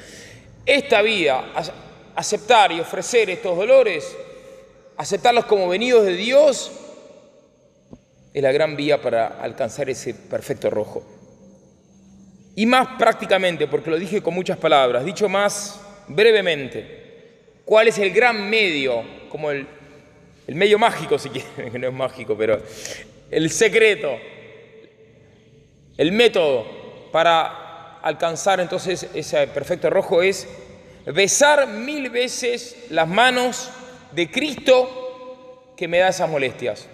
Esta 0.64 1.02
vía, 1.02 1.52
aceptar 2.14 2.72
y 2.72 2.80
ofrecer 2.80 3.30
estos 3.30 3.56
dolores, 3.56 4.16
aceptarlos 4.96 5.44
como 5.46 5.68
venidos 5.68 6.04
de 6.06 6.14
Dios, 6.14 6.70
es 8.32 8.42
la 8.42 8.52
gran 8.52 8.76
vía 8.76 9.00
para 9.00 9.26
alcanzar 9.26 9.90
ese 9.90 10.14
perfecto 10.14 10.70
rojo. 10.70 11.04
Y 12.56 12.66
más 12.66 12.96
prácticamente, 12.98 13.66
porque 13.66 13.90
lo 13.90 13.98
dije 13.98 14.22
con 14.22 14.34
muchas 14.34 14.58
palabras, 14.58 15.04
dicho 15.04 15.28
más 15.28 15.80
brevemente, 16.06 17.03
¿Cuál 17.64 17.88
es 17.88 17.98
el 17.98 18.10
gran 18.10 18.50
medio, 18.50 19.02
como 19.30 19.50
el, 19.50 19.66
medio 20.48 20.78
mágico, 20.78 21.18
si 21.18 21.30
quieren, 21.30 21.70
que 21.72 21.78
no 21.78 21.88
es 21.88 21.94
mágico, 21.94 22.36
pero 22.36 22.60
el 23.30 23.50
secreto, 23.50 24.16
el 25.96 26.12
método 26.12 27.10
para 27.10 28.00
alcanzar 28.02 28.60
entonces 28.60 29.08
ese 29.14 29.46
perfecto 29.46 29.88
rojo 29.88 30.20
es 30.20 30.46
besar 31.06 31.66
mil 31.68 32.10
veces 32.10 32.76
las 32.90 33.08
manos 33.08 33.70
de 34.12 34.30
Cristo 34.30 35.72
que 35.76 35.88
me 35.88 35.98
da 35.98 36.08
esas 36.08 36.28
molestias. 36.28 36.86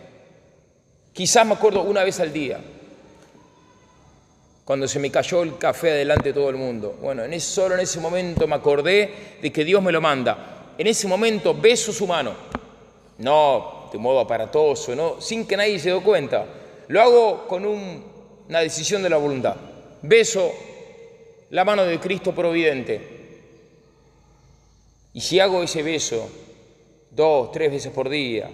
Quizás 1.13 1.45
me 1.45 1.55
acuerdo 1.55 1.83
una 1.83 2.05
vez 2.05 2.21
al 2.21 2.33
día, 2.33 2.61
cuando 4.65 4.87
se 4.87 5.01
me 5.01 5.11
cayó 5.11 5.43
el 5.43 5.59
café 5.59 5.91
adelante 5.91 6.29
de 6.29 6.33
todo 6.33 6.49
el 6.49 6.55
mundo. 6.55 6.97
Bueno, 7.03 7.25
en 7.25 7.41
solo 7.41 7.75
en 7.75 7.81
ese 7.81 7.99
momento 7.99 8.47
me 8.47 8.55
acordé 8.55 9.39
de 9.43 9.53
que 9.53 9.65
Dios 9.65 9.83
me 9.83 9.91
lo 9.91 10.01
manda 10.01 10.60
en 10.81 10.87
ese 10.87 11.07
momento 11.07 11.53
beso 11.53 11.93
su 11.93 12.07
mano. 12.07 12.35
No 13.19 13.91
de 13.93 13.99
modo 13.99 14.19
aparatoso, 14.19 14.97
no, 14.97 15.21
sin 15.21 15.47
que 15.47 15.55
nadie 15.55 15.79
se 15.79 15.93
dé 15.93 16.01
cuenta. 16.01 16.47
Lo 16.89 17.03
hago 17.03 17.47
con 17.47 17.67
una 17.67 18.61
decisión 18.61 19.03
de 19.03 19.11
la 19.11 19.19
voluntad. 19.19 19.57
Beso 20.01 20.51
la 21.51 21.67
mano 21.67 21.85
de 21.85 22.01
Cristo 22.01 22.35
providente. 22.35 23.19
Y 25.13 25.21
si 25.21 25.39
hago 25.39 25.63
ese 25.63 25.83
beso 25.83 26.31
dos, 27.11 27.53
tres 27.53 27.71
veces 27.71 27.93
por 27.93 28.09
día, 28.09 28.51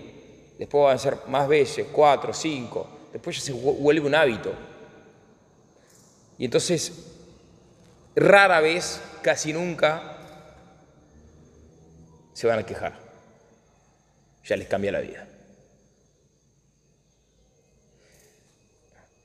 después 0.59 0.83
van 0.83 0.97
a 0.97 0.99
ser 0.99 1.19
más 1.29 1.47
veces, 1.47 1.87
cuatro, 1.93 2.35
cinco, 2.35 2.89
después 3.13 3.37
ya 3.37 3.43
se 3.43 3.53
vuelve 3.53 4.05
un 4.05 4.17
hábito. 4.17 4.53
Y 6.39 6.47
entonces, 6.47 6.93
rara 8.17 8.59
vez, 8.61 9.01
casi 9.23 9.53
nunca, 9.53 10.16
se 12.37 12.47
van 12.47 12.59
a 12.59 12.67
quejar. 12.67 12.93
Ya 14.45 14.59
les 14.59 14.69
cambia 14.69 14.93
la 14.93 15.01
vida. 15.01 15.27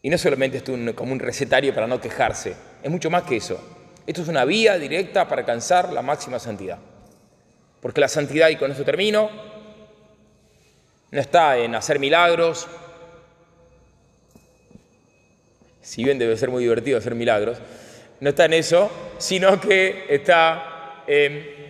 Y 0.02 0.10
no 0.10 0.18
solamente 0.18 0.60
es 0.60 0.94
como 0.96 1.12
un 1.12 1.20
recetario 1.20 1.76
para 1.76 1.88
no 1.88 2.00
quejarse, 2.00 2.56
es 2.82 2.90
mucho 2.90 3.10
más 3.10 3.24
que 3.24 3.36
eso. 3.36 3.62
Esto 4.08 4.22
es 4.22 4.30
una 4.30 4.46
vía 4.46 4.80
directa 4.80 5.28
para 5.28 5.42
alcanzar 5.42 5.92
la 5.92 6.02
máxima 6.02 6.40
santidad. 6.40 6.80
Porque 7.82 8.00
la 8.00 8.08
santidad, 8.08 8.48
y 8.48 8.56
con 8.56 8.72
esto 8.72 8.86
termino, 8.86 9.30
no 11.12 11.20
está 11.20 11.58
en 11.58 11.76
hacer 11.76 12.00
milagros, 12.00 12.66
si 15.82 16.06
bien 16.06 16.18
debe 16.18 16.38
ser 16.38 16.50
muy 16.50 16.64
divertido 16.64 16.98
hacer 16.98 17.14
milagros, 17.14 17.58
no 18.22 18.30
está 18.30 18.46
en 18.46 18.54
eso, 18.54 18.90
sino 19.18 19.60
que 19.60 20.06
está 20.08 21.04
en 21.08 21.61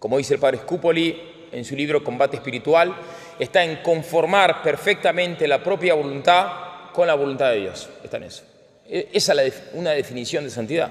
como 0.00 0.16
dice 0.16 0.34
el 0.34 0.40
padre 0.40 0.58
Scupoli 0.58 1.48
en 1.52 1.64
su 1.64 1.76
libro 1.76 2.02
Combate 2.02 2.36
Espiritual, 2.36 2.96
está 3.38 3.62
en 3.62 3.76
conformar 3.82 4.62
perfectamente 4.62 5.46
la 5.46 5.62
propia 5.62 5.94
voluntad 5.94 6.48
con 6.92 7.06
la 7.06 7.14
voluntad 7.14 7.50
de 7.50 7.60
Dios. 7.60 7.88
Está 8.02 8.16
en 8.16 8.24
eso. 8.24 8.42
E, 8.88 9.10
esa 9.12 9.40
es 9.42 9.62
una 9.74 9.90
definición 9.90 10.44
de 10.44 10.50
santidad. 10.50 10.90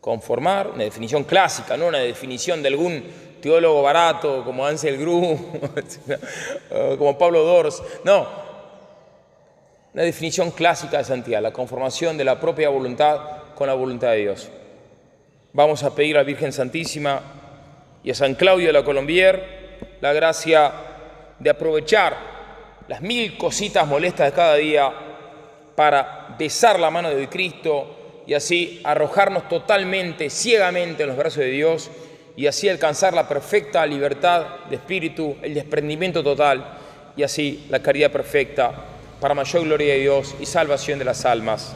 Conformar, 0.00 0.68
una 0.68 0.84
definición 0.84 1.24
clásica, 1.24 1.76
no 1.76 1.86
una 1.86 1.98
definición 1.98 2.62
de 2.62 2.68
algún 2.68 3.02
teólogo 3.40 3.82
barato 3.82 4.44
como 4.44 4.66
Ansel 4.66 4.98
Gru, 4.98 5.38
como 6.98 7.16
Pablo 7.16 7.44
Dors. 7.44 7.82
No, 8.04 8.28
una 9.94 10.02
definición 10.02 10.50
clásica 10.50 10.98
de 10.98 11.04
santidad, 11.04 11.40
la 11.40 11.52
conformación 11.52 12.18
de 12.18 12.24
la 12.24 12.38
propia 12.38 12.68
voluntad 12.68 13.20
con 13.54 13.68
la 13.68 13.74
voluntad 13.74 14.10
de 14.10 14.16
Dios. 14.18 14.50
Vamos 15.54 15.82
a 15.82 15.94
pedir 15.94 16.16
a 16.16 16.20
la 16.20 16.24
Virgen 16.24 16.52
Santísima 16.52 17.41
y 18.04 18.10
a 18.10 18.14
San 18.14 18.34
Claudio 18.34 18.68
de 18.68 18.72
la 18.72 18.84
Colombier 18.84 19.62
la 20.00 20.12
gracia 20.12 20.72
de 21.38 21.50
aprovechar 21.50 22.16
las 22.88 23.00
mil 23.00 23.36
cositas 23.38 23.86
molestas 23.86 24.26
de 24.26 24.36
cada 24.36 24.56
día 24.56 24.92
para 25.74 26.34
besar 26.38 26.78
la 26.78 26.90
mano 26.90 27.10
de 27.10 27.28
Cristo 27.28 28.22
y 28.26 28.34
así 28.34 28.80
arrojarnos 28.84 29.48
totalmente, 29.48 30.30
ciegamente 30.30 31.02
en 31.02 31.08
los 31.08 31.16
brazos 31.16 31.38
de 31.38 31.50
Dios 31.50 31.90
y 32.36 32.46
así 32.46 32.68
alcanzar 32.68 33.14
la 33.14 33.28
perfecta 33.28 33.84
libertad 33.86 34.46
de 34.68 34.76
espíritu, 34.76 35.36
el 35.42 35.54
desprendimiento 35.54 36.22
total 36.22 36.64
y 37.16 37.22
así 37.22 37.66
la 37.68 37.80
caridad 37.80 38.10
perfecta 38.10 38.72
para 39.20 39.34
mayor 39.34 39.64
gloria 39.64 39.94
de 39.94 40.00
Dios 40.00 40.34
y 40.40 40.46
salvación 40.46 40.98
de 40.98 41.04
las 41.04 41.24
almas. 41.24 41.74